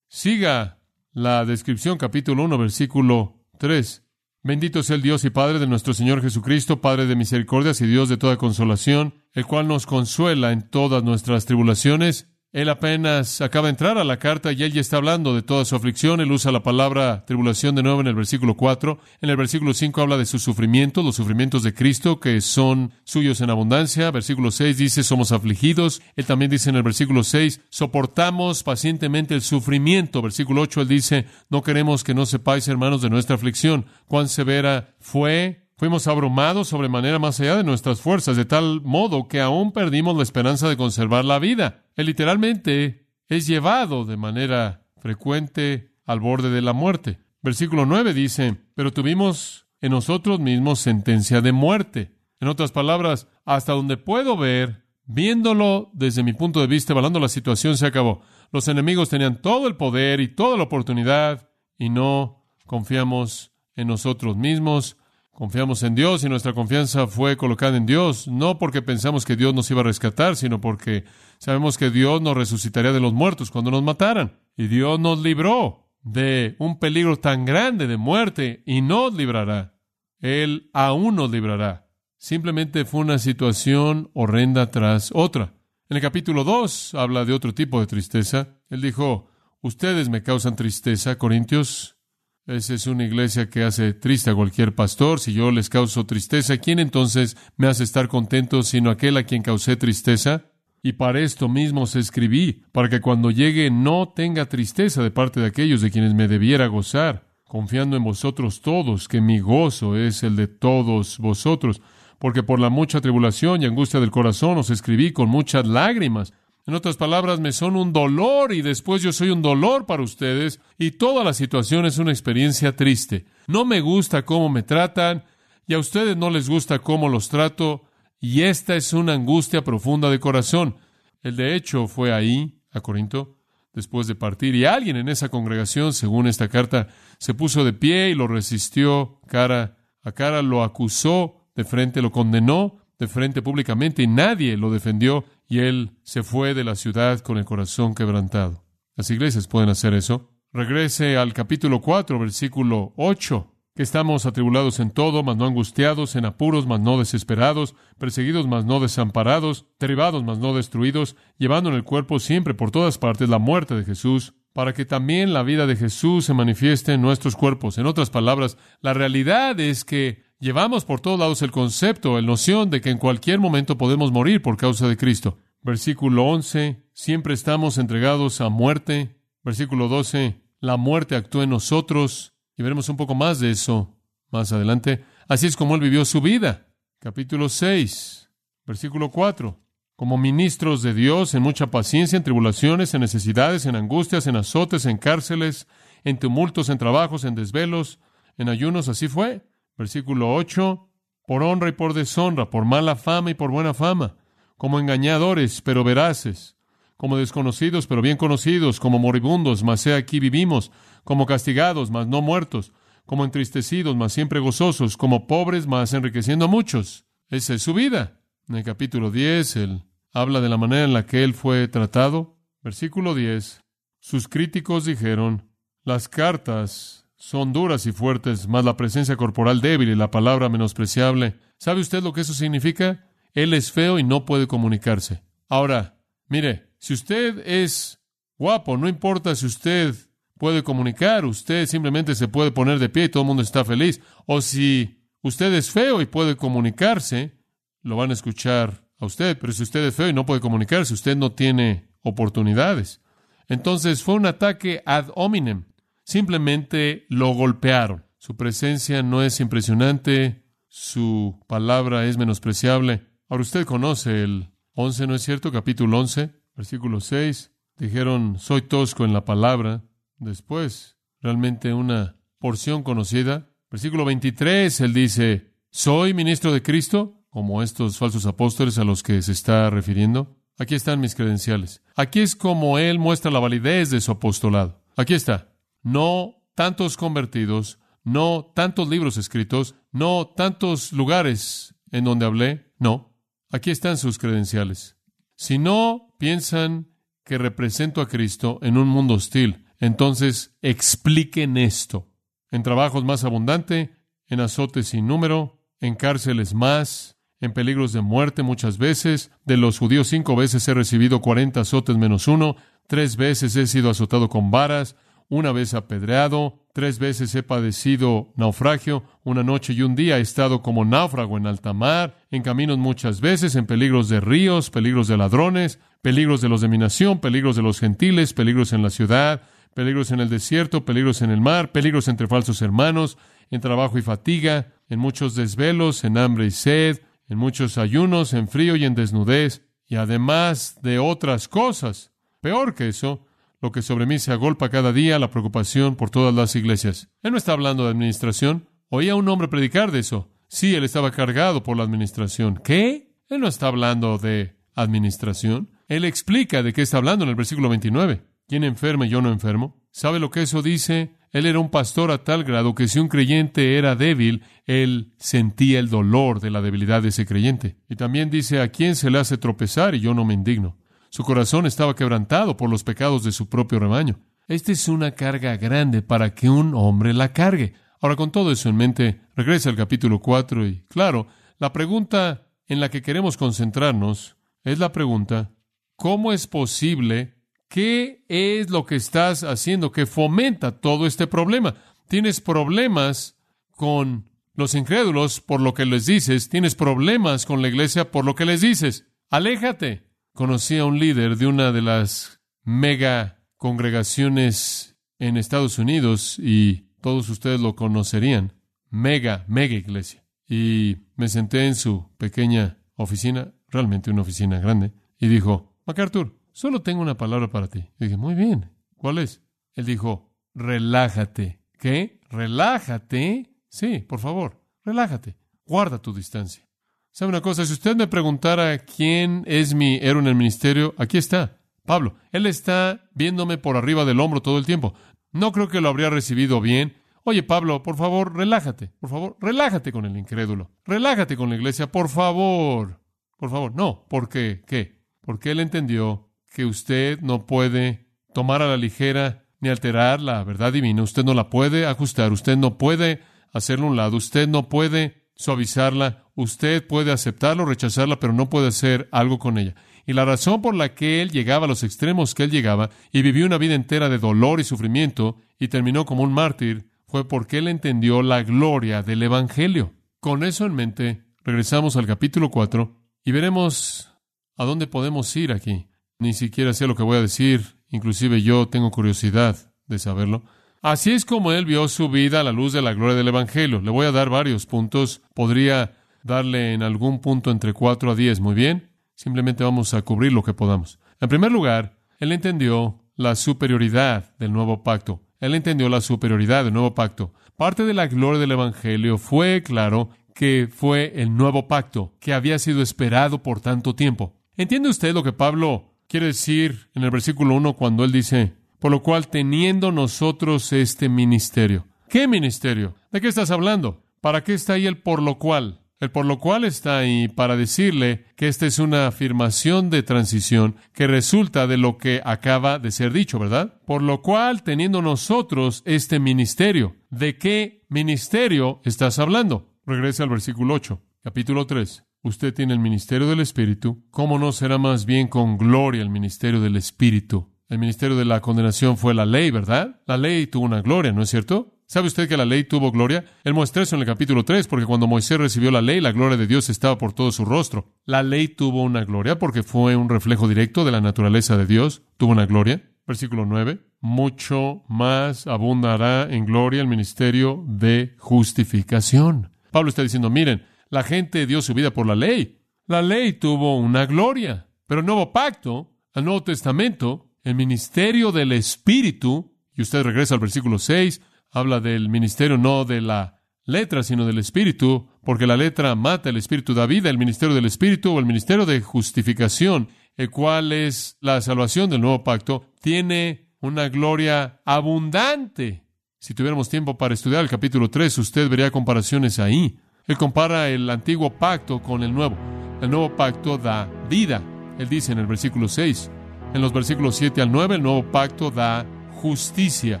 Siga 0.08 0.78
la 1.12 1.44
descripción, 1.44 1.98
capítulo 1.98 2.44
1, 2.44 2.58
versículo 2.58 3.46
3. 3.58 4.02
Bendito 4.44 4.82
sea 4.82 4.96
el 4.96 5.02
Dios 5.02 5.24
y 5.24 5.30
Padre 5.30 5.60
de 5.60 5.68
nuestro 5.68 5.94
Señor 5.94 6.20
Jesucristo, 6.20 6.80
Padre 6.80 7.06
de 7.06 7.14
misericordias 7.14 7.80
y 7.80 7.86
Dios 7.86 8.08
de 8.08 8.16
toda 8.16 8.38
consolación, 8.38 9.14
el 9.34 9.46
cual 9.46 9.68
nos 9.68 9.86
consuela 9.86 10.50
en 10.50 10.68
todas 10.68 11.04
nuestras 11.04 11.46
tribulaciones 11.46 12.31
él 12.52 12.68
apenas 12.68 13.40
acaba 13.40 13.68
de 13.68 13.70
entrar 13.70 13.96
a 13.96 14.04
la 14.04 14.18
carta 14.18 14.52
y 14.52 14.62
él 14.62 14.74
ya 14.74 14.82
está 14.82 14.98
hablando 14.98 15.34
de 15.34 15.40
toda 15.40 15.64
su 15.64 15.74
aflicción. 15.74 16.20
Él 16.20 16.30
usa 16.30 16.52
la 16.52 16.62
palabra 16.62 17.24
tribulación 17.24 17.74
de 17.74 17.82
nuevo 17.82 18.02
en 18.02 18.08
el 18.08 18.14
versículo 18.14 18.56
4. 18.56 18.98
En 19.22 19.30
el 19.30 19.38
versículo 19.38 19.72
5 19.72 20.02
habla 20.02 20.18
de 20.18 20.26
sus 20.26 20.42
sufrimientos, 20.42 21.02
los 21.02 21.16
sufrimientos 21.16 21.62
de 21.62 21.72
Cristo, 21.72 22.20
que 22.20 22.42
son 22.42 22.92
suyos 23.04 23.40
en 23.40 23.48
abundancia. 23.48 24.10
Versículo 24.10 24.50
6 24.50 24.76
dice, 24.76 25.02
somos 25.02 25.32
afligidos. 25.32 26.02
Él 26.14 26.26
también 26.26 26.50
dice 26.50 26.68
en 26.68 26.76
el 26.76 26.82
versículo 26.82 27.24
6, 27.24 27.62
soportamos 27.70 28.62
pacientemente 28.62 29.34
el 29.34 29.40
sufrimiento. 29.40 30.20
Versículo 30.20 30.60
8, 30.60 30.82
él 30.82 30.88
dice, 30.88 31.26
no 31.48 31.62
queremos 31.62 32.04
que 32.04 32.12
no 32.14 32.26
sepáis, 32.26 32.68
hermanos, 32.68 33.00
de 33.00 33.08
nuestra 33.08 33.36
aflicción, 33.36 33.86
cuán 34.08 34.28
severa 34.28 34.94
fue 35.00 35.61
Fuimos 35.82 36.06
abrumados 36.06 36.68
sobremanera 36.68 37.18
más 37.18 37.40
allá 37.40 37.56
de 37.56 37.64
nuestras 37.64 38.00
fuerzas, 38.00 38.36
de 38.36 38.44
tal 38.44 38.82
modo 38.82 39.26
que 39.26 39.40
aún 39.40 39.72
perdimos 39.72 40.16
la 40.16 40.22
esperanza 40.22 40.68
de 40.68 40.76
conservar 40.76 41.24
la 41.24 41.40
vida. 41.40 41.86
Él 41.96 42.06
literalmente 42.06 43.08
es 43.26 43.48
llevado 43.48 44.04
de 44.04 44.16
manera 44.16 44.86
frecuente 44.98 45.90
al 46.06 46.20
borde 46.20 46.50
de 46.50 46.62
la 46.62 46.72
muerte. 46.72 47.18
Versículo 47.42 47.84
9 47.84 48.14
dice, 48.14 48.58
pero 48.76 48.92
tuvimos 48.92 49.66
en 49.80 49.90
nosotros 49.90 50.38
mismos 50.38 50.78
sentencia 50.78 51.40
de 51.40 51.50
muerte. 51.50 52.14
En 52.38 52.46
otras 52.46 52.70
palabras, 52.70 53.26
hasta 53.44 53.72
donde 53.72 53.96
puedo 53.96 54.36
ver, 54.36 54.84
viéndolo 55.06 55.90
desde 55.94 56.22
mi 56.22 56.32
punto 56.32 56.60
de 56.60 56.68
vista, 56.68 56.92
evaluando 56.92 57.18
la 57.18 57.28
situación, 57.28 57.76
se 57.76 57.86
acabó. 57.86 58.22
Los 58.52 58.68
enemigos 58.68 59.08
tenían 59.08 59.42
todo 59.42 59.66
el 59.66 59.74
poder 59.74 60.20
y 60.20 60.28
toda 60.28 60.56
la 60.56 60.62
oportunidad 60.62 61.50
y 61.76 61.90
no 61.90 62.46
confiamos 62.66 63.50
en 63.74 63.88
nosotros 63.88 64.36
mismos 64.36 64.96
Confiamos 65.32 65.82
en 65.82 65.94
Dios 65.94 66.22
y 66.24 66.28
nuestra 66.28 66.52
confianza 66.52 67.06
fue 67.06 67.38
colocada 67.38 67.78
en 67.78 67.86
Dios, 67.86 68.28
no 68.28 68.58
porque 68.58 68.82
pensamos 68.82 69.24
que 69.24 69.34
Dios 69.34 69.54
nos 69.54 69.70
iba 69.70 69.80
a 69.80 69.84
rescatar, 69.84 70.36
sino 70.36 70.60
porque 70.60 71.04
sabemos 71.38 71.78
que 71.78 71.90
Dios 71.90 72.20
nos 72.20 72.36
resucitaría 72.36 72.92
de 72.92 73.00
los 73.00 73.14
muertos 73.14 73.50
cuando 73.50 73.70
nos 73.70 73.82
mataran. 73.82 74.38
Y 74.58 74.66
Dios 74.66 75.00
nos 75.00 75.22
libró 75.22 75.88
de 76.02 76.54
un 76.58 76.78
peligro 76.78 77.16
tan 77.16 77.46
grande 77.46 77.86
de 77.86 77.96
muerte 77.96 78.62
y 78.66 78.82
nos 78.82 79.14
librará. 79.14 79.74
Él 80.20 80.70
aún 80.74 81.16
nos 81.16 81.30
librará. 81.30 81.88
Simplemente 82.18 82.84
fue 82.84 83.00
una 83.00 83.18
situación 83.18 84.10
horrenda 84.12 84.70
tras 84.70 85.12
otra. 85.14 85.54
En 85.88 85.96
el 85.96 86.02
capítulo 86.02 86.44
2 86.44 86.94
habla 86.94 87.24
de 87.24 87.32
otro 87.32 87.54
tipo 87.54 87.80
de 87.80 87.86
tristeza. 87.86 88.60
Él 88.68 88.82
dijo, 88.82 89.28
ustedes 89.62 90.10
me 90.10 90.22
causan 90.22 90.56
tristeza, 90.56 91.16
Corintios, 91.16 91.96
esa 92.46 92.74
es 92.74 92.88
una 92.88 93.04
iglesia 93.04 93.48
que 93.48 93.62
hace 93.62 93.94
triste 93.94 94.30
a 94.30 94.34
cualquier 94.34 94.74
pastor. 94.74 95.20
Si 95.20 95.32
yo 95.32 95.50
les 95.52 95.68
causo 95.68 96.06
tristeza, 96.06 96.58
¿quién 96.58 96.80
entonces 96.80 97.36
me 97.56 97.68
hace 97.68 97.84
estar 97.84 98.08
contento 98.08 98.62
sino 98.64 98.90
aquel 98.90 99.16
a 99.16 99.22
quien 99.22 99.42
causé 99.42 99.76
tristeza? 99.76 100.46
Y 100.82 100.94
para 100.94 101.20
esto 101.20 101.48
mismo 101.48 101.86
se 101.86 102.00
escribí, 102.00 102.64
para 102.72 102.88
que 102.88 103.00
cuando 103.00 103.30
llegue 103.30 103.70
no 103.70 104.08
tenga 104.08 104.46
tristeza 104.46 105.02
de 105.04 105.12
parte 105.12 105.38
de 105.38 105.46
aquellos 105.46 105.80
de 105.80 105.92
quienes 105.92 106.14
me 106.14 106.26
debiera 106.26 106.66
gozar, 106.66 107.28
confiando 107.46 107.96
en 107.96 108.02
vosotros 108.02 108.60
todos, 108.62 109.06
que 109.06 109.20
mi 109.20 109.38
gozo 109.38 109.96
es 109.96 110.24
el 110.24 110.34
de 110.34 110.48
todos 110.48 111.18
vosotros, 111.18 111.80
porque 112.18 112.42
por 112.42 112.58
la 112.58 112.70
mucha 112.70 113.00
tribulación 113.00 113.62
y 113.62 113.66
angustia 113.66 114.00
del 114.00 114.10
corazón 114.10 114.58
os 114.58 114.70
escribí 114.70 115.12
con 115.12 115.28
muchas 115.28 115.68
lágrimas, 115.68 116.32
en 116.64 116.74
otras 116.74 116.96
palabras, 116.96 117.40
me 117.40 117.50
son 117.52 117.74
un 117.74 117.92
dolor 117.92 118.52
y 118.52 118.62
después 118.62 119.02
yo 119.02 119.12
soy 119.12 119.30
un 119.30 119.42
dolor 119.42 119.84
para 119.84 120.02
ustedes 120.02 120.60
y 120.78 120.92
toda 120.92 121.24
la 121.24 121.32
situación 121.32 121.86
es 121.86 121.98
una 121.98 122.12
experiencia 122.12 122.76
triste. 122.76 123.26
No 123.48 123.64
me 123.64 123.80
gusta 123.80 124.24
cómo 124.24 124.48
me 124.48 124.62
tratan 124.62 125.24
y 125.66 125.74
a 125.74 125.80
ustedes 125.80 126.16
no 126.16 126.30
les 126.30 126.48
gusta 126.48 126.78
cómo 126.78 127.08
los 127.08 127.28
trato 127.28 127.82
y 128.20 128.42
esta 128.42 128.76
es 128.76 128.92
una 128.92 129.14
angustia 129.14 129.64
profunda 129.64 130.08
de 130.08 130.20
corazón. 130.20 130.76
El 131.22 131.34
de 131.34 131.56
hecho 131.56 131.88
fue 131.88 132.12
ahí, 132.12 132.60
a 132.70 132.80
Corinto, 132.80 133.38
después 133.72 134.06
de 134.06 134.14
partir 134.14 134.54
y 134.54 134.64
alguien 134.64 134.96
en 134.96 135.08
esa 135.08 135.28
congregación, 135.28 135.92
según 135.92 136.28
esta 136.28 136.48
carta, 136.48 136.88
se 137.18 137.34
puso 137.34 137.64
de 137.64 137.72
pie 137.72 138.10
y 138.10 138.14
lo 138.14 138.28
resistió 138.28 139.20
cara 139.26 139.78
a 140.02 140.12
cara, 140.12 140.42
lo 140.42 140.62
acusó 140.62 141.48
de 141.56 141.64
frente, 141.64 142.02
lo 142.02 142.12
condenó 142.12 142.78
de 142.98 143.08
frente 143.08 143.42
públicamente 143.42 144.02
y 144.02 144.06
nadie 144.06 144.56
lo 144.56 144.70
defendió 144.70 145.24
y 145.52 145.58
él 145.58 145.90
se 146.02 146.22
fue 146.22 146.54
de 146.54 146.64
la 146.64 146.76
ciudad 146.76 147.20
con 147.20 147.36
el 147.36 147.44
corazón 147.44 147.94
quebrantado. 147.94 148.64
Las 148.96 149.10
iglesias 149.10 149.48
pueden 149.48 149.68
hacer 149.68 149.92
eso. 149.92 150.30
Regrese 150.50 151.18
al 151.18 151.34
capítulo 151.34 151.82
4, 151.82 152.18
versículo 152.18 152.94
8, 152.96 153.52
que 153.76 153.82
estamos 153.82 154.24
atribulados 154.24 154.80
en 154.80 154.90
todo, 154.90 155.22
mas 155.22 155.36
no 155.36 155.44
angustiados, 155.44 156.16
en 156.16 156.24
apuros, 156.24 156.66
mas 156.66 156.80
no 156.80 156.98
desesperados, 156.98 157.74
perseguidos, 157.98 158.48
mas 158.48 158.64
no 158.64 158.80
desamparados, 158.80 159.66
derribados, 159.78 160.24
mas 160.24 160.38
no 160.38 160.54
destruidos, 160.54 161.16
llevando 161.36 161.68
en 161.68 161.76
el 161.76 161.84
cuerpo 161.84 162.18
siempre 162.18 162.54
por 162.54 162.70
todas 162.70 162.96
partes 162.96 163.28
la 163.28 163.38
muerte 163.38 163.74
de 163.74 163.84
Jesús, 163.84 164.32
para 164.54 164.72
que 164.72 164.86
también 164.86 165.34
la 165.34 165.42
vida 165.42 165.66
de 165.66 165.76
Jesús 165.76 166.24
se 166.24 166.32
manifieste 166.32 166.94
en 166.94 167.02
nuestros 167.02 167.36
cuerpos. 167.36 167.76
En 167.76 167.84
otras 167.84 168.08
palabras, 168.08 168.56
la 168.80 168.94
realidad 168.94 169.60
es 169.60 169.84
que 169.84 170.22
Llevamos 170.42 170.84
por 170.84 170.98
todos 170.98 171.20
lados 171.20 171.40
el 171.42 171.52
concepto, 171.52 172.16
la 172.16 172.26
noción 172.26 172.68
de 172.68 172.80
que 172.80 172.90
en 172.90 172.98
cualquier 172.98 173.38
momento 173.38 173.78
podemos 173.78 174.10
morir 174.10 174.42
por 174.42 174.56
causa 174.56 174.88
de 174.88 174.96
Cristo. 174.96 175.38
Versículo 175.60 176.24
11, 176.24 176.82
siempre 176.92 177.32
estamos 177.32 177.78
entregados 177.78 178.40
a 178.40 178.48
muerte. 178.48 179.20
Versículo 179.44 179.86
12, 179.86 180.42
la 180.58 180.76
muerte 180.76 181.14
actúa 181.14 181.44
en 181.44 181.50
nosotros. 181.50 182.34
Y 182.56 182.64
veremos 182.64 182.88
un 182.88 182.96
poco 182.96 183.14
más 183.14 183.38
de 183.38 183.52
eso 183.52 183.96
más 184.32 184.50
adelante. 184.50 185.04
Así 185.28 185.46
es 185.46 185.54
como 185.54 185.76
Él 185.76 185.80
vivió 185.80 186.04
su 186.04 186.20
vida. 186.20 186.66
Capítulo 186.98 187.48
6, 187.48 188.28
versículo 188.66 189.12
4. 189.12 189.56
Como 189.94 190.18
ministros 190.18 190.82
de 190.82 190.92
Dios, 190.92 191.34
en 191.34 191.42
mucha 191.44 191.68
paciencia, 191.68 192.16
en 192.16 192.24
tribulaciones, 192.24 192.94
en 192.94 193.02
necesidades, 193.02 193.64
en 193.64 193.76
angustias, 193.76 194.26
en 194.26 194.34
azotes, 194.34 194.86
en 194.86 194.98
cárceles, 194.98 195.68
en 196.02 196.18
tumultos, 196.18 196.68
en 196.68 196.78
trabajos, 196.78 197.22
en 197.22 197.36
desvelos, 197.36 198.00
en 198.38 198.48
ayunos, 198.48 198.88
así 198.88 199.06
fue. 199.06 199.51
Versículo 199.76 200.34
8, 200.34 200.88
por 201.26 201.42
honra 201.42 201.68
y 201.68 201.72
por 201.72 201.94
deshonra, 201.94 202.50
por 202.50 202.64
mala 202.64 202.96
fama 202.96 203.30
y 203.30 203.34
por 203.34 203.50
buena 203.50 203.74
fama, 203.74 204.16
como 204.56 204.78
engañadores, 204.78 205.60
pero 205.62 205.84
veraces, 205.84 206.56
como 206.96 207.16
desconocidos, 207.16 207.86
pero 207.86 208.02
bien 208.02 208.16
conocidos, 208.16 208.78
como 208.78 208.98
moribundos, 208.98 209.62
mas 209.62 209.86
he 209.86 209.94
aquí 209.94 210.20
vivimos, 210.20 210.70
como 211.04 211.26
castigados, 211.26 211.90
mas 211.90 212.06
no 212.06 212.22
muertos, 212.22 212.72
como 213.06 213.24
entristecidos, 213.24 213.96
mas 213.96 214.12
siempre 214.12 214.40
gozosos, 214.40 214.96
como 214.96 215.26
pobres, 215.26 215.66
mas 215.66 215.92
enriqueciendo 215.92 216.44
a 216.44 216.48
muchos. 216.48 217.04
Esa 217.28 217.54
es 217.54 217.62
su 217.62 217.74
vida. 217.74 218.20
En 218.48 218.56
el 218.56 218.64
capítulo 218.64 219.10
10, 219.10 219.56
él 219.56 219.82
habla 220.12 220.40
de 220.40 220.48
la 220.48 220.58
manera 220.58 220.84
en 220.84 220.92
la 220.92 221.06
que 221.06 221.24
él 221.24 221.34
fue 221.34 221.66
tratado. 221.68 222.36
Versículo 222.62 223.14
10, 223.14 223.60
sus 223.98 224.28
críticos 224.28 224.84
dijeron, 224.84 225.50
las 225.84 226.08
cartas 226.08 227.01
son 227.22 227.52
duras 227.52 227.86
y 227.86 227.92
fuertes, 227.92 228.48
más 228.48 228.64
la 228.64 228.76
presencia 228.76 229.16
corporal 229.16 229.60
débil 229.60 229.88
y 229.88 229.94
la 229.94 230.10
palabra 230.10 230.48
menospreciable. 230.48 231.38
¿Sabe 231.56 231.80
usted 231.80 232.02
lo 232.02 232.12
que 232.12 232.22
eso 232.22 232.34
significa? 232.34 233.06
Él 233.32 233.54
es 233.54 233.70
feo 233.70 234.00
y 234.00 234.02
no 234.02 234.24
puede 234.24 234.48
comunicarse. 234.48 235.22
Ahora, 235.48 236.00
mire, 236.26 236.72
si 236.78 236.94
usted 236.94 237.38
es 237.46 238.00
guapo, 238.36 238.76
no 238.76 238.88
importa 238.88 239.36
si 239.36 239.46
usted 239.46 239.94
puede 240.36 240.64
comunicar, 240.64 241.24
usted 241.24 241.66
simplemente 241.66 242.16
se 242.16 242.26
puede 242.26 242.50
poner 242.50 242.80
de 242.80 242.88
pie 242.88 243.04
y 243.04 243.08
todo 243.08 243.22
el 243.22 243.28
mundo 243.28 243.44
está 243.44 243.64
feliz. 243.64 244.00
O 244.26 244.40
si 244.40 245.06
usted 245.22 245.54
es 245.54 245.70
feo 245.70 246.02
y 246.02 246.06
puede 246.06 246.34
comunicarse, 246.34 247.38
lo 247.82 247.94
van 247.94 248.10
a 248.10 248.14
escuchar 248.14 248.84
a 248.98 249.06
usted, 249.06 249.38
pero 249.38 249.52
si 249.52 249.62
usted 249.62 249.84
es 249.84 249.94
feo 249.94 250.08
y 250.08 250.12
no 250.12 250.26
puede 250.26 250.40
comunicarse, 250.40 250.92
usted 250.92 251.16
no 251.16 251.30
tiene 251.30 251.88
oportunidades. 252.02 253.00
Entonces 253.46 254.02
fue 254.02 254.16
un 254.16 254.26
ataque 254.26 254.82
ad 254.86 255.06
hominem. 255.14 255.71
Simplemente 256.12 257.06
lo 257.08 257.32
golpearon. 257.32 258.04
Su 258.18 258.36
presencia 258.36 259.02
no 259.02 259.22
es 259.22 259.40
impresionante, 259.40 260.44
su 260.68 261.42
palabra 261.46 262.04
es 262.04 262.18
menospreciable. 262.18 263.08
Ahora 263.30 263.40
usted 263.40 263.64
conoce 263.64 264.22
el 264.22 264.50
11, 264.74 265.06
¿no 265.06 265.14
es 265.14 265.22
cierto? 265.22 265.50
Capítulo 265.50 265.98
11, 265.98 266.30
versículo 266.54 267.00
6. 267.00 267.52
Dijeron, 267.78 268.36
soy 268.38 268.60
tosco 268.60 269.06
en 269.06 269.14
la 269.14 269.24
palabra. 269.24 269.84
Después, 270.18 270.98
realmente 271.22 271.72
una 271.72 272.16
porción 272.38 272.82
conocida. 272.82 273.48
Versículo 273.70 274.04
23, 274.04 274.82
él 274.82 274.92
dice, 274.92 275.54
¿soy 275.70 276.12
ministro 276.12 276.52
de 276.52 276.60
Cristo? 276.60 277.24
Como 277.30 277.62
estos 277.62 277.96
falsos 277.96 278.26
apóstoles 278.26 278.76
a 278.76 278.84
los 278.84 279.02
que 279.02 279.22
se 279.22 279.32
está 279.32 279.70
refiriendo. 279.70 280.36
Aquí 280.58 280.74
están 280.74 281.00
mis 281.00 281.14
credenciales. 281.14 281.82
Aquí 281.96 282.20
es 282.20 282.36
como 282.36 282.78
él 282.78 282.98
muestra 282.98 283.30
la 283.30 283.40
validez 283.40 283.88
de 283.88 284.02
su 284.02 284.12
apostolado. 284.12 284.84
Aquí 284.94 285.14
está. 285.14 285.51
No 285.82 286.36
tantos 286.54 286.96
convertidos, 286.96 287.78
no 288.04 288.52
tantos 288.54 288.88
libros 288.88 289.16
escritos, 289.16 289.74
no 289.90 290.32
tantos 290.36 290.92
lugares 290.92 291.74
en 291.90 292.04
donde 292.04 292.26
hablé. 292.26 292.72
No. 292.78 293.16
Aquí 293.50 293.70
están 293.70 293.98
sus 293.98 294.18
credenciales. 294.18 294.96
Si 295.34 295.58
no 295.58 296.14
piensan 296.18 296.88
que 297.24 297.38
represento 297.38 298.00
a 298.00 298.08
Cristo 298.08 298.58
en 298.62 298.76
un 298.76 298.88
mundo 298.88 299.14
hostil, 299.14 299.66
entonces 299.78 300.56
expliquen 300.62 301.56
esto. 301.56 302.08
En 302.50 302.62
trabajos 302.62 303.04
más 303.04 303.24
abundante, 303.24 303.96
en 304.26 304.40
azotes 304.40 304.88
sin 304.88 305.06
número, 305.06 305.60
en 305.80 305.94
cárceles 305.94 306.54
más, 306.54 307.18
en 307.40 307.52
peligros 307.52 307.92
de 307.92 308.00
muerte 308.00 308.42
muchas 308.42 308.78
veces. 308.78 309.32
De 309.44 309.56
los 309.56 309.78
judíos 309.78 310.08
cinco 310.08 310.36
veces 310.36 310.66
he 310.68 310.74
recibido 310.74 311.20
cuarenta 311.20 311.60
azotes 311.60 311.96
menos 311.96 312.28
uno, 312.28 312.56
tres 312.86 313.16
veces 313.16 313.56
he 313.56 313.66
sido 313.66 313.90
azotado 313.90 314.28
con 314.28 314.50
varas, 314.50 314.96
una 315.32 315.50
vez 315.50 315.72
apedreado, 315.72 316.58
tres 316.74 316.98
veces 316.98 317.34
he 317.34 317.42
padecido 317.42 318.34
naufragio, 318.36 319.02
una 319.24 319.42
noche 319.42 319.72
y 319.72 319.80
un 319.80 319.96
día 319.96 320.18
he 320.18 320.20
estado 320.20 320.60
como 320.60 320.84
náufrago 320.84 321.38
en 321.38 321.46
alta 321.46 321.72
mar, 321.72 322.18
en 322.30 322.42
caminos 322.42 322.76
muchas 322.76 323.22
veces, 323.22 323.56
en 323.56 323.64
peligros 323.64 324.10
de 324.10 324.20
ríos, 324.20 324.68
peligros 324.68 325.08
de 325.08 325.16
ladrones, 325.16 325.78
peligros 326.02 326.42
de 326.42 326.50
los 326.50 326.60
de 326.60 326.68
mi 326.68 326.76
nación, 326.76 327.18
peligros 327.18 327.56
de 327.56 327.62
los 327.62 327.80
gentiles, 327.80 328.34
peligros 328.34 328.74
en 328.74 328.82
la 328.82 328.90
ciudad, 328.90 329.40
peligros 329.72 330.10
en 330.10 330.20
el 330.20 330.28
desierto, 330.28 330.84
peligros 330.84 331.22
en 331.22 331.30
el 331.30 331.40
mar, 331.40 331.72
peligros 331.72 332.08
entre 332.08 332.26
falsos 332.26 332.60
hermanos, 332.60 333.16
en 333.50 333.62
trabajo 333.62 333.96
y 333.96 334.02
fatiga, 334.02 334.74
en 334.90 334.98
muchos 334.98 335.34
desvelos, 335.34 336.04
en 336.04 336.18
hambre 336.18 336.44
y 336.44 336.50
sed, 336.50 337.00
en 337.26 337.38
muchos 337.38 337.78
ayunos, 337.78 338.34
en 338.34 338.48
frío 338.48 338.76
y 338.76 338.84
en 338.84 338.94
desnudez, 338.94 339.62
y 339.86 339.96
además 339.96 340.78
de 340.82 340.98
otras 340.98 341.48
cosas. 341.48 342.12
Peor 342.42 342.74
que 342.74 342.88
eso, 342.88 343.24
lo 343.62 343.70
que 343.70 343.80
sobre 343.80 344.06
mí 344.06 344.18
se 344.18 344.32
agolpa 344.32 344.68
cada 344.68 344.92
día, 344.92 345.20
la 345.20 345.30
preocupación 345.30 345.94
por 345.94 346.10
todas 346.10 346.34
las 346.34 346.56
iglesias. 346.56 347.08
Él 347.22 347.30
no 347.30 347.38
está 347.38 347.52
hablando 347.52 347.84
de 347.84 347.90
administración. 347.90 348.68
Oía 348.88 349.12
a 349.12 349.16
un 349.16 349.28
hombre 349.28 349.46
predicar 349.46 349.92
de 349.92 350.00
eso. 350.00 350.30
Sí, 350.48 350.74
él 350.74 350.82
estaba 350.82 351.12
cargado 351.12 351.62
por 351.62 351.76
la 351.76 351.84
administración. 351.84 352.60
¿Qué? 352.62 353.14
Él 353.28 353.40
no 353.40 353.46
está 353.46 353.68
hablando 353.68 354.18
de 354.18 354.56
administración. 354.74 355.70
Él 355.86 356.04
explica 356.04 356.62
de 356.62 356.72
qué 356.72 356.82
está 356.82 356.96
hablando 356.96 357.24
en 357.24 357.30
el 357.30 357.36
versículo 357.36 357.68
29. 357.68 358.22
¿Quién 358.48 358.64
enferma 358.64 359.06
y 359.06 359.10
yo 359.10 359.22
no 359.22 359.30
enfermo? 359.30 359.80
¿Sabe 359.92 360.18
lo 360.18 360.30
que 360.30 360.42
eso 360.42 360.60
dice? 360.60 361.14
Él 361.30 361.46
era 361.46 361.60
un 361.60 361.70
pastor 361.70 362.10
a 362.10 362.24
tal 362.24 362.44
grado 362.44 362.74
que 362.74 362.88
si 362.88 362.98
un 362.98 363.08
creyente 363.08 363.78
era 363.78 363.94
débil, 363.94 364.42
él 364.66 365.14
sentía 365.18 365.78
el 365.78 365.88
dolor 365.88 366.40
de 366.40 366.50
la 366.50 366.60
debilidad 366.60 367.00
de 367.00 367.08
ese 367.08 367.26
creyente. 367.26 367.76
Y 367.88 367.96
también 367.96 368.28
dice, 368.28 368.60
¿a 368.60 368.68
quién 368.68 368.96
se 368.96 369.10
le 369.10 369.18
hace 369.18 369.38
tropezar 369.38 369.94
y 369.94 370.00
yo 370.00 370.14
no 370.14 370.24
me 370.24 370.34
indigno? 370.34 370.76
Su 371.12 371.24
corazón 371.24 371.66
estaba 371.66 371.94
quebrantado 371.94 372.56
por 372.56 372.70
los 372.70 372.84
pecados 372.84 373.22
de 373.22 373.32
su 373.32 373.50
propio 373.50 373.78
rebaño. 373.78 374.18
Esta 374.48 374.72
es 374.72 374.88
una 374.88 375.10
carga 375.10 375.58
grande 375.58 376.00
para 376.00 376.34
que 376.34 376.48
un 376.48 376.74
hombre 376.74 377.12
la 377.12 377.34
cargue. 377.34 377.74
Ahora, 378.00 378.16
con 378.16 378.32
todo 378.32 378.50
eso 378.50 378.70
en 378.70 378.76
mente, 378.76 379.20
regresa 379.36 379.68
al 379.68 379.76
capítulo 379.76 380.20
4 380.20 380.66
y, 380.66 380.86
claro, 380.88 381.26
la 381.58 381.70
pregunta 381.70 382.46
en 382.66 382.80
la 382.80 382.88
que 382.88 383.02
queremos 383.02 383.36
concentrarnos 383.36 384.36
es 384.64 384.78
la 384.78 384.92
pregunta, 384.92 385.50
¿cómo 385.96 386.32
es 386.32 386.46
posible? 386.46 387.34
¿Qué 387.68 388.24
es 388.28 388.70
lo 388.70 388.86
que 388.86 388.96
estás 388.96 389.44
haciendo 389.44 389.92
que 389.92 390.06
fomenta 390.06 390.80
todo 390.80 391.06
este 391.06 391.26
problema? 391.26 391.74
Tienes 392.08 392.40
problemas 392.40 393.36
con 393.72 394.30
los 394.54 394.74
incrédulos 394.74 395.42
por 395.42 395.60
lo 395.60 395.74
que 395.74 395.84
les 395.84 396.06
dices, 396.06 396.48
tienes 396.48 396.74
problemas 396.74 397.44
con 397.44 397.60
la 397.60 397.68
iglesia 397.68 398.10
por 398.10 398.24
lo 398.24 398.34
que 398.34 398.46
les 398.46 398.62
dices. 398.62 399.04
Aléjate 399.28 400.10
conocí 400.32 400.78
a 400.78 400.84
un 400.84 400.98
líder 400.98 401.36
de 401.36 401.46
una 401.46 401.72
de 401.72 401.82
las 401.82 402.40
mega 402.62 403.42
congregaciones 403.56 404.96
en 405.18 405.36
Estados 405.36 405.78
Unidos 405.78 406.38
y 406.38 406.88
todos 407.00 407.28
ustedes 407.28 407.60
lo 407.60 407.76
conocerían. 407.76 408.54
Mega, 408.90 409.44
mega 409.48 409.74
iglesia. 409.74 410.24
Y 410.48 410.98
me 411.16 411.28
senté 411.28 411.66
en 411.66 411.74
su 411.74 412.10
pequeña 412.18 412.78
oficina, 412.96 413.52
realmente 413.68 414.10
una 414.10 414.22
oficina 414.22 414.58
grande, 414.58 414.92
y 415.18 415.28
dijo, 415.28 415.74
MacArthur, 415.86 416.38
solo 416.52 416.82
tengo 416.82 417.00
una 417.00 417.16
palabra 417.16 417.48
para 417.48 417.68
ti. 417.68 417.90
Y 417.98 418.04
dije, 418.04 418.16
muy 418.16 418.34
bien, 418.34 418.70
¿cuál 418.96 419.18
es? 419.18 419.42
Él 419.74 419.86
dijo, 419.86 420.34
relájate. 420.54 421.60
¿Qué? 421.78 422.20
¿Relájate? 422.28 423.50
Sí, 423.68 424.00
por 424.00 424.20
favor, 424.20 424.60
relájate. 424.84 425.36
Guarda 425.64 426.00
tu 426.00 426.12
distancia. 426.12 426.68
¿Sabe 427.12 427.28
una 427.28 427.42
cosa? 427.42 427.66
Si 427.66 427.74
usted 427.74 427.94
me 427.94 428.06
preguntara 428.06 428.78
quién 428.78 429.44
es 429.46 429.74
mi 429.74 429.96
héroe 429.96 430.22
en 430.22 430.28
el 430.28 430.34
ministerio, 430.34 430.94
aquí 430.96 431.18
está, 431.18 431.58
Pablo. 431.84 432.16
Él 432.32 432.46
está 432.46 433.10
viéndome 433.12 433.58
por 433.58 433.76
arriba 433.76 434.06
del 434.06 434.18
hombro 434.18 434.40
todo 434.40 434.56
el 434.56 434.64
tiempo. 434.64 434.94
No 435.30 435.52
creo 435.52 435.68
que 435.68 435.82
lo 435.82 435.90
habría 435.90 436.08
recibido 436.08 436.62
bien. 436.62 436.96
Oye, 437.24 437.42
Pablo, 437.42 437.82
por 437.82 437.96
favor, 437.96 438.34
relájate. 438.34 438.92
Por 438.98 439.10
favor, 439.10 439.36
relájate 439.40 439.92
con 439.92 440.06
el 440.06 440.16
incrédulo. 440.16 440.70
Relájate 440.86 441.36
con 441.36 441.50
la 441.50 441.56
iglesia, 441.56 441.92
por 441.92 442.08
favor. 442.08 442.98
Por 443.36 443.50
favor, 443.50 443.74
no. 443.74 444.06
¿Por 444.08 444.30
qué? 444.30 444.62
¿Qué? 444.66 445.02
Porque 445.20 445.50
él 445.50 445.60
entendió 445.60 446.30
que 446.54 446.64
usted 446.64 447.20
no 447.20 447.44
puede 447.44 448.08
tomar 448.32 448.62
a 448.62 448.68
la 448.68 448.78
ligera 448.78 449.44
ni 449.60 449.68
alterar 449.68 450.22
la 450.22 450.42
verdad 450.44 450.72
divina. 450.72 451.02
Usted 451.02 451.24
no 451.24 451.34
la 451.34 451.50
puede 451.50 451.84
ajustar. 451.86 452.32
Usted 452.32 452.56
no 452.56 452.78
puede 452.78 453.20
hacerlo 453.52 453.86
a 453.86 453.90
un 453.90 453.96
lado. 453.96 454.16
Usted 454.16 454.48
no 454.48 454.70
puede 454.70 455.28
suavizarla. 455.34 456.21
Usted 456.34 456.86
puede 456.86 457.12
aceptarla 457.12 457.62
o 457.62 457.66
rechazarla, 457.66 458.18
pero 458.18 458.32
no 458.32 458.48
puede 458.48 458.68
hacer 458.68 459.08
algo 459.12 459.38
con 459.38 459.58
ella. 459.58 459.74
Y 460.06 460.14
la 460.14 460.24
razón 460.24 460.62
por 460.62 460.74
la 460.74 460.94
que 460.94 461.22
él 461.22 461.30
llegaba 461.30 461.66
a 461.66 461.68
los 461.68 461.82
extremos 461.82 462.34
que 462.34 462.44
él 462.44 462.50
llegaba 462.50 462.90
y 463.12 463.22
vivió 463.22 463.46
una 463.46 463.58
vida 463.58 463.74
entera 463.74 464.08
de 464.08 464.18
dolor 464.18 464.60
y 464.60 464.64
sufrimiento 464.64 465.36
y 465.58 465.68
terminó 465.68 466.04
como 466.04 466.22
un 466.22 466.32
mártir 466.32 466.90
fue 467.06 467.28
porque 467.28 467.58
él 467.58 467.68
entendió 467.68 468.22
la 468.22 468.42
gloria 468.42 469.02
del 469.02 469.22
Evangelio. 469.22 469.92
Con 470.18 470.42
eso 470.44 470.64
en 470.64 470.74
mente, 470.74 471.24
regresamos 471.44 471.96
al 471.96 472.06
capítulo 472.06 472.50
4 472.50 472.96
y 473.24 473.32
veremos 473.32 474.08
a 474.56 474.64
dónde 474.64 474.86
podemos 474.86 475.34
ir 475.36 475.52
aquí. 475.52 475.88
Ni 476.18 476.32
siquiera 476.32 476.72
sé 476.72 476.86
lo 476.86 476.94
que 476.94 477.02
voy 477.02 477.18
a 477.18 477.22
decir, 477.22 477.76
inclusive 477.88 478.42
yo 478.42 478.68
tengo 478.68 478.90
curiosidad 478.90 479.74
de 479.86 479.98
saberlo. 479.98 480.42
Así 480.80 481.12
es 481.12 481.24
como 481.24 481.52
él 481.52 481.64
vio 481.64 481.86
su 481.86 482.08
vida 482.08 482.40
a 482.40 482.44
la 482.44 482.52
luz 482.52 482.72
de 482.72 482.82
la 482.82 482.94
gloria 482.94 483.14
del 483.14 483.28
Evangelio. 483.28 483.80
Le 483.80 483.90
voy 483.90 484.06
a 484.06 484.12
dar 484.12 484.30
varios 484.30 484.66
puntos. 484.66 485.22
Podría 485.34 486.01
darle 486.22 486.74
en 486.74 486.82
algún 486.82 487.20
punto 487.20 487.50
entre 487.50 487.72
cuatro 487.72 488.10
a 488.10 488.14
diez. 488.14 488.40
Muy 488.40 488.54
bien. 488.54 488.90
Simplemente 489.14 489.64
vamos 489.64 489.94
a 489.94 490.02
cubrir 490.02 490.32
lo 490.32 490.42
que 490.42 490.54
podamos. 490.54 490.98
En 491.20 491.28
primer 491.28 491.52
lugar, 491.52 491.98
él 492.18 492.32
entendió 492.32 493.00
la 493.16 493.34
superioridad 493.34 494.36
del 494.38 494.52
nuevo 494.52 494.82
pacto. 494.82 495.22
Él 495.40 495.54
entendió 495.54 495.88
la 495.88 496.00
superioridad 496.00 496.64
del 496.64 496.72
nuevo 496.72 496.94
pacto. 496.94 497.32
Parte 497.56 497.84
de 497.84 497.94
la 497.94 498.06
gloria 498.06 498.40
del 498.40 498.52
Evangelio 498.52 499.18
fue, 499.18 499.62
claro, 499.62 500.10
que 500.34 500.68
fue 500.72 501.12
el 501.16 501.36
nuevo 501.36 501.68
pacto 501.68 502.14
que 502.20 502.32
había 502.32 502.58
sido 502.58 502.82
esperado 502.82 503.42
por 503.42 503.60
tanto 503.60 503.94
tiempo. 503.94 504.34
¿Entiende 504.56 504.88
usted 504.88 505.14
lo 505.14 505.22
que 505.22 505.32
Pablo 505.32 505.92
quiere 506.08 506.26
decir 506.26 506.90
en 506.94 507.04
el 507.04 507.10
versículo 507.10 507.54
1 507.54 507.74
cuando 507.74 508.04
él 508.04 508.12
dice, 508.12 508.54
por 508.78 508.90
lo 508.90 509.02
cual, 509.02 509.28
teniendo 509.28 509.92
nosotros 509.92 510.72
este 510.72 511.08
ministerio. 511.08 511.86
¿Qué 512.08 512.26
ministerio? 512.26 512.96
¿De 513.12 513.20
qué 513.20 513.28
estás 513.28 513.50
hablando? 513.50 514.04
¿Para 514.20 514.44
qué 514.44 514.54
está 514.54 514.74
ahí 514.74 514.86
el 514.86 514.98
por 514.98 515.22
lo 515.22 515.38
cual? 515.38 515.81
El 516.02 516.10
por 516.10 516.26
lo 516.26 516.40
cual 516.40 516.64
está 516.64 516.98
ahí 516.98 517.28
para 517.28 517.56
decirle 517.56 518.24
que 518.34 518.48
esta 518.48 518.66
es 518.66 518.80
una 518.80 519.06
afirmación 519.06 519.88
de 519.88 520.02
transición 520.02 520.74
que 520.92 521.06
resulta 521.06 521.68
de 521.68 521.76
lo 521.76 521.96
que 521.96 522.20
acaba 522.24 522.80
de 522.80 522.90
ser 522.90 523.12
dicho, 523.12 523.38
¿verdad? 523.38 523.80
Por 523.86 524.02
lo 524.02 524.20
cual, 524.20 524.64
teniendo 524.64 525.00
nosotros 525.00 525.84
este 525.86 526.18
ministerio, 526.18 526.96
¿de 527.10 527.38
qué 527.38 527.84
ministerio 527.88 528.80
estás 528.84 529.20
hablando? 529.20 529.76
Regresa 529.86 530.24
al 530.24 530.30
versículo 530.30 530.74
8, 530.74 531.00
capítulo 531.22 531.68
3. 531.68 532.02
Usted 532.24 532.52
tiene 532.52 532.72
el 532.72 532.80
ministerio 532.80 533.28
del 533.28 533.38
Espíritu. 533.38 534.04
¿Cómo 534.10 534.40
no 534.40 534.50
será 534.50 534.78
más 534.78 535.06
bien 535.06 535.28
con 535.28 535.56
gloria 535.56 536.02
el 536.02 536.10
ministerio 536.10 536.60
del 536.60 536.74
Espíritu? 536.74 537.52
El 537.68 537.78
ministerio 537.78 538.16
de 538.16 538.24
la 538.24 538.40
condenación 538.40 538.96
fue 538.96 539.14
la 539.14 539.24
ley, 539.24 539.52
¿verdad? 539.52 540.00
La 540.06 540.16
ley 540.16 540.48
tuvo 540.48 540.64
una 540.64 540.82
gloria, 540.82 541.12
¿no 541.12 541.22
es 541.22 541.30
cierto? 541.30 541.78
¿Sabe 541.86 542.06
usted 542.06 542.28
que 542.28 542.36
la 542.36 542.44
ley 542.44 542.64
tuvo 542.64 542.90
gloria? 542.90 543.24
Él 543.44 543.54
muestra 543.54 543.82
eso 543.82 543.96
en 543.96 544.00
el 544.00 544.06
capítulo 544.06 544.44
3, 544.44 544.66
porque 544.66 544.86
cuando 544.86 545.06
Moisés 545.06 545.38
recibió 545.38 545.70
la 545.70 545.82
ley, 545.82 546.00
la 546.00 546.12
gloria 546.12 546.36
de 546.36 546.46
Dios 546.46 546.70
estaba 546.70 546.96
por 546.96 547.12
todo 547.12 547.32
su 547.32 547.44
rostro. 547.44 547.92
La 548.06 548.22
ley 548.22 548.48
tuvo 548.48 548.82
una 548.82 549.04
gloria 549.04 549.38
porque 549.38 549.62
fue 549.62 549.96
un 549.96 550.08
reflejo 550.08 550.48
directo 550.48 550.84
de 550.84 550.92
la 550.92 551.00
naturaleza 551.00 551.56
de 551.56 551.66
Dios. 551.66 552.02
Tuvo 552.16 552.32
una 552.32 552.46
gloria. 552.46 552.90
Versículo 553.06 553.44
9. 553.44 553.80
Mucho 554.00 554.84
más 554.88 555.46
abundará 555.46 556.28
en 556.30 556.46
gloria 556.46 556.80
el 556.80 556.88
ministerio 556.88 557.64
de 557.66 558.14
justificación. 558.18 559.52
Pablo 559.70 559.88
está 559.88 560.02
diciendo, 560.02 560.30
miren, 560.30 560.64
la 560.88 561.02
gente 561.02 561.46
dio 561.46 561.62
su 561.62 561.74
vida 561.74 561.92
por 561.92 562.06
la 562.06 562.14
ley. 562.14 562.62
La 562.86 563.02
ley 563.02 563.34
tuvo 563.34 563.76
una 563.78 564.06
gloria, 564.06 564.68
pero 564.86 565.00
el 565.00 565.06
nuevo 565.06 565.32
pacto, 565.32 565.94
el 566.14 566.24
Nuevo 566.24 566.42
Testamento, 566.42 567.30
el 567.44 567.54
ministerio 567.54 568.32
del 568.32 568.52
Espíritu, 568.52 569.56
y 569.74 569.82
usted 569.82 570.02
regresa 570.02 570.34
al 570.34 570.40
versículo 570.40 570.78
6, 570.78 571.20
habla 571.52 571.80
del 571.80 572.08
ministerio 572.08 572.58
no 572.58 572.84
de 572.84 573.00
la 573.00 573.42
letra, 573.64 574.02
sino 574.02 574.26
del 574.26 574.38
Espíritu, 574.38 575.08
porque 575.22 575.46
la 575.46 575.56
letra 575.56 575.94
mata, 575.94 576.30
el 576.30 576.36
Espíritu 576.36 576.74
da 576.74 576.86
vida, 576.86 577.10
el 577.10 577.18
ministerio 577.18 577.54
del 577.54 577.66
Espíritu 577.66 578.12
o 578.12 578.18
el 578.18 578.26
ministerio 578.26 578.66
de 578.66 578.80
justificación, 578.80 579.88
el 580.16 580.30
cual 580.30 580.72
es 580.72 581.16
la 581.20 581.40
salvación 581.40 581.90
del 581.90 582.00
nuevo 582.00 582.24
pacto, 582.24 582.66
tiene 582.80 583.52
una 583.60 583.88
gloria 583.88 584.60
abundante. 584.64 585.84
Si 586.18 586.34
tuviéramos 586.34 586.68
tiempo 586.68 586.96
para 586.96 587.14
estudiar 587.14 587.42
el 587.42 587.50
capítulo 587.50 587.90
3, 587.90 588.18
usted 588.18 588.48
vería 588.48 588.70
comparaciones 588.70 589.38
ahí. 589.38 589.78
Él 590.06 590.16
compara 590.16 590.68
el 590.68 590.88
antiguo 590.90 591.30
pacto 591.30 591.80
con 591.80 592.02
el 592.02 592.12
nuevo. 592.12 592.36
El 592.80 592.90
nuevo 592.90 593.14
pacto 593.14 593.58
da 593.58 593.88
vida. 594.08 594.42
Él 594.78 594.88
dice 594.88 595.12
en 595.12 595.18
el 595.18 595.26
versículo 595.26 595.68
6. 595.68 596.10
En 596.54 596.60
los 596.60 596.72
versículos 596.72 597.16
7 597.16 597.42
al 597.42 597.52
9, 597.52 597.76
el 597.76 597.82
nuevo 597.82 598.10
pacto 598.10 598.50
da 598.50 598.84
justicia. 599.12 600.00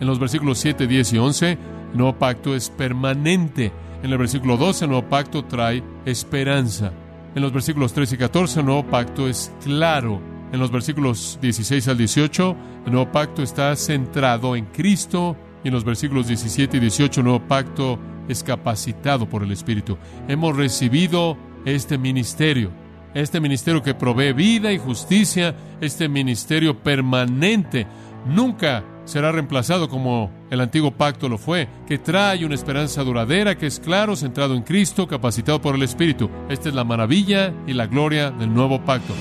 En 0.00 0.06
los 0.06 0.18
versículos 0.18 0.58
7, 0.58 0.86
10 0.86 1.12
y 1.12 1.18
11, 1.18 1.50
el 1.52 1.58
nuevo 1.96 2.18
pacto 2.18 2.54
es 2.54 2.70
permanente. 2.70 3.72
En 4.02 4.12
el 4.12 4.18
versículo 4.18 4.56
12, 4.56 4.84
el 4.84 4.90
nuevo 4.90 5.08
pacto 5.08 5.44
trae 5.44 5.82
esperanza. 6.04 6.92
En 7.34 7.42
los 7.42 7.52
versículos 7.52 7.92
13 7.92 8.14
y 8.14 8.18
14, 8.18 8.60
el 8.60 8.66
nuevo 8.66 8.84
pacto 8.84 9.28
es 9.28 9.52
claro. 9.62 10.20
En 10.52 10.60
los 10.60 10.70
versículos 10.70 11.38
16 11.42 11.88
al 11.88 11.98
18, 11.98 12.56
el 12.86 12.92
nuevo 12.92 13.10
pacto 13.10 13.42
está 13.42 13.74
centrado 13.76 14.54
en 14.54 14.66
Cristo. 14.66 15.36
Y 15.64 15.68
en 15.68 15.74
los 15.74 15.84
versículos 15.84 16.28
17 16.28 16.76
y 16.76 16.80
18, 16.80 17.20
el 17.20 17.24
nuevo 17.24 17.46
pacto 17.46 17.98
es 18.28 18.44
capacitado 18.44 19.28
por 19.28 19.42
el 19.42 19.50
Espíritu. 19.50 19.98
Hemos 20.28 20.56
recibido 20.56 21.36
este 21.64 21.98
ministerio, 21.98 22.70
este 23.14 23.40
ministerio 23.40 23.82
que 23.82 23.94
provee 23.94 24.32
vida 24.32 24.72
y 24.72 24.78
justicia, 24.78 25.56
este 25.80 26.08
ministerio 26.08 26.78
permanente. 26.78 27.86
Nunca 28.26 28.84
será 29.08 29.32
reemplazado 29.32 29.88
como 29.88 30.30
el 30.50 30.60
antiguo 30.60 30.90
pacto 30.90 31.30
lo 31.30 31.38
fue, 31.38 31.66
que 31.86 31.96
trae 31.96 32.44
una 32.44 32.54
esperanza 32.54 33.02
duradera, 33.02 33.56
que 33.56 33.66
es 33.66 33.80
claro, 33.80 34.14
centrado 34.14 34.54
en 34.54 34.62
Cristo, 34.62 35.08
capacitado 35.08 35.62
por 35.62 35.74
el 35.74 35.82
Espíritu. 35.82 36.28
Esta 36.50 36.68
es 36.68 36.74
la 36.74 36.84
maravilla 36.84 37.54
y 37.66 37.72
la 37.72 37.86
gloria 37.86 38.30
del 38.30 38.52
nuevo 38.52 38.84
pacto. 38.84 39.14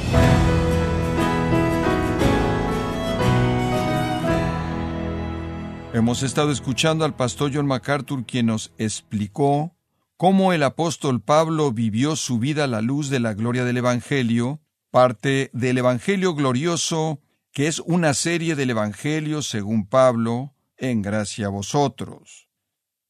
Hemos 5.94 6.22
estado 6.22 6.52
escuchando 6.52 7.06
al 7.06 7.16
pastor 7.16 7.52
John 7.54 7.66
MacArthur 7.66 8.26
quien 8.26 8.48
nos 8.48 8.74
explicó 8.78 9.74
cómo 10.18 10.52
el 10.52 10.64
apóstol 10.64 11.22
Pablo 11.22 11.72
vivió 11.72 12.18
su 12.18 12.40
vida 12.40 12.66
a 12.66 12.68
la 12.68 12.82
luz 12.82 13.10
de 13.10 13.22
la 13.22 13.34
gloria 13.34 13.64
del 13.64 13.78
Evangelio, 13.78 14.60
parte 14.92 15.50
del 15.54 15.78
Evangelio 15.78 16.36
glorioso, 16.36 17.22
que 17.52 17.68
es 17.68 17.80
una 17.80 18.14
serie 18.14 18.56
del 18.56 18.70
Evangelio 18.72 19.42
según 19.42 19.88
Pablo, 19.88 20.54
en 20.78 21.02
gracia 21.02 21.48
a 21.48 21.50
vosotros. 21.50 22.50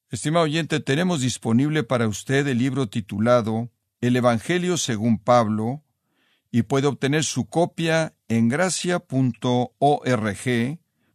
Estimado 0.09 0.45
oyente, 0.45 0.79
tenemos 0.79 1.21
disponible 1.21 1.83
para 1.83 2.07
usted 2.07 2.47
el 2.47 2.59
libro 2.59 2.87
titulado 2.87 3.69
El 3.99 4.15
Evangelio 4.15 4.77
según 4.77 5.19
Pablo, 5.19 5.83
y 6.49 6.63
puede 6.63 6.87
obtener 6.87 7.25
su 7.25 7.47
copia 7.47 8.15
en 8.29 8.47
gracia.org 8.47 9.69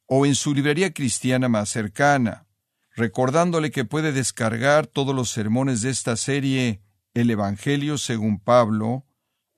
o 0.06 0.26
en 0.26 0.34
su 0.34 0.54
librería 0.54 0.92
cristiana 0.92 1.48
más 1.48 1.70
cercana, 1.70 2.46
recordándole 2.94 3.70
que 3.70 3.86
puede 3.86 4.12
descargar 4.12 4.86
todos 4.86 5.14
los 5.14 5.30
sermones 5.30 5.80
de 5.80 5.88
esta 5.88 6.16
serie 6.16 6.82
El 7.14 7.30
Evangelio 7.30 7.96
según 7.96 8.38
Pablo, 8.38 9.06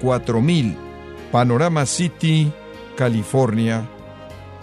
4000, 0.00 0.76
Panorama 1.30 1.86
City, 1.86 2.52
California 2.96 3.88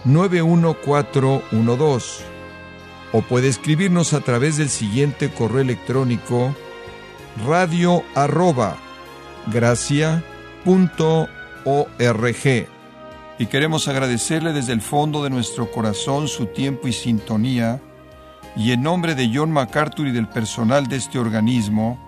91412. 0.04 2.24
O 3.12 3.22
puede 3.22 3.48
escribirnos 3.48 4.12
a 4.12 4.20
través 4.20 4.58
del 4.58 4.68
siguiente 4.68 5.30
correo 5.30 5.60
electrónico 5.60 6.54
radio 7.46 8.02
arroba 8.14 8.76
gracia.org 9.46 10.22
y 13.38 13.46
queremos 13.46 13.86
agradecerle 13.86 14.52
desde 14.52 14.72
el 14.72 14.80
fondo 14.80 15.22
de 15.22 15.30
nuestro 15.30 15.70
corazón 15.70 16.26
su 16.26 16.46
tiempo 16.46 16.88
y 16.88 16.92
sintonía, 16.92 17.80
y 18.56 18.72
en 18.72 18.82
nombre 18.82 19.14
de 19.14 19.30
John 19.32 19.52
MacArthur 19.52 20.08
y 20.08 20.12
del 20.12 20.28
personal 20.28 20.88
de 20.88 20.96
este 20.96 21.20
organismo, 21.20 22.07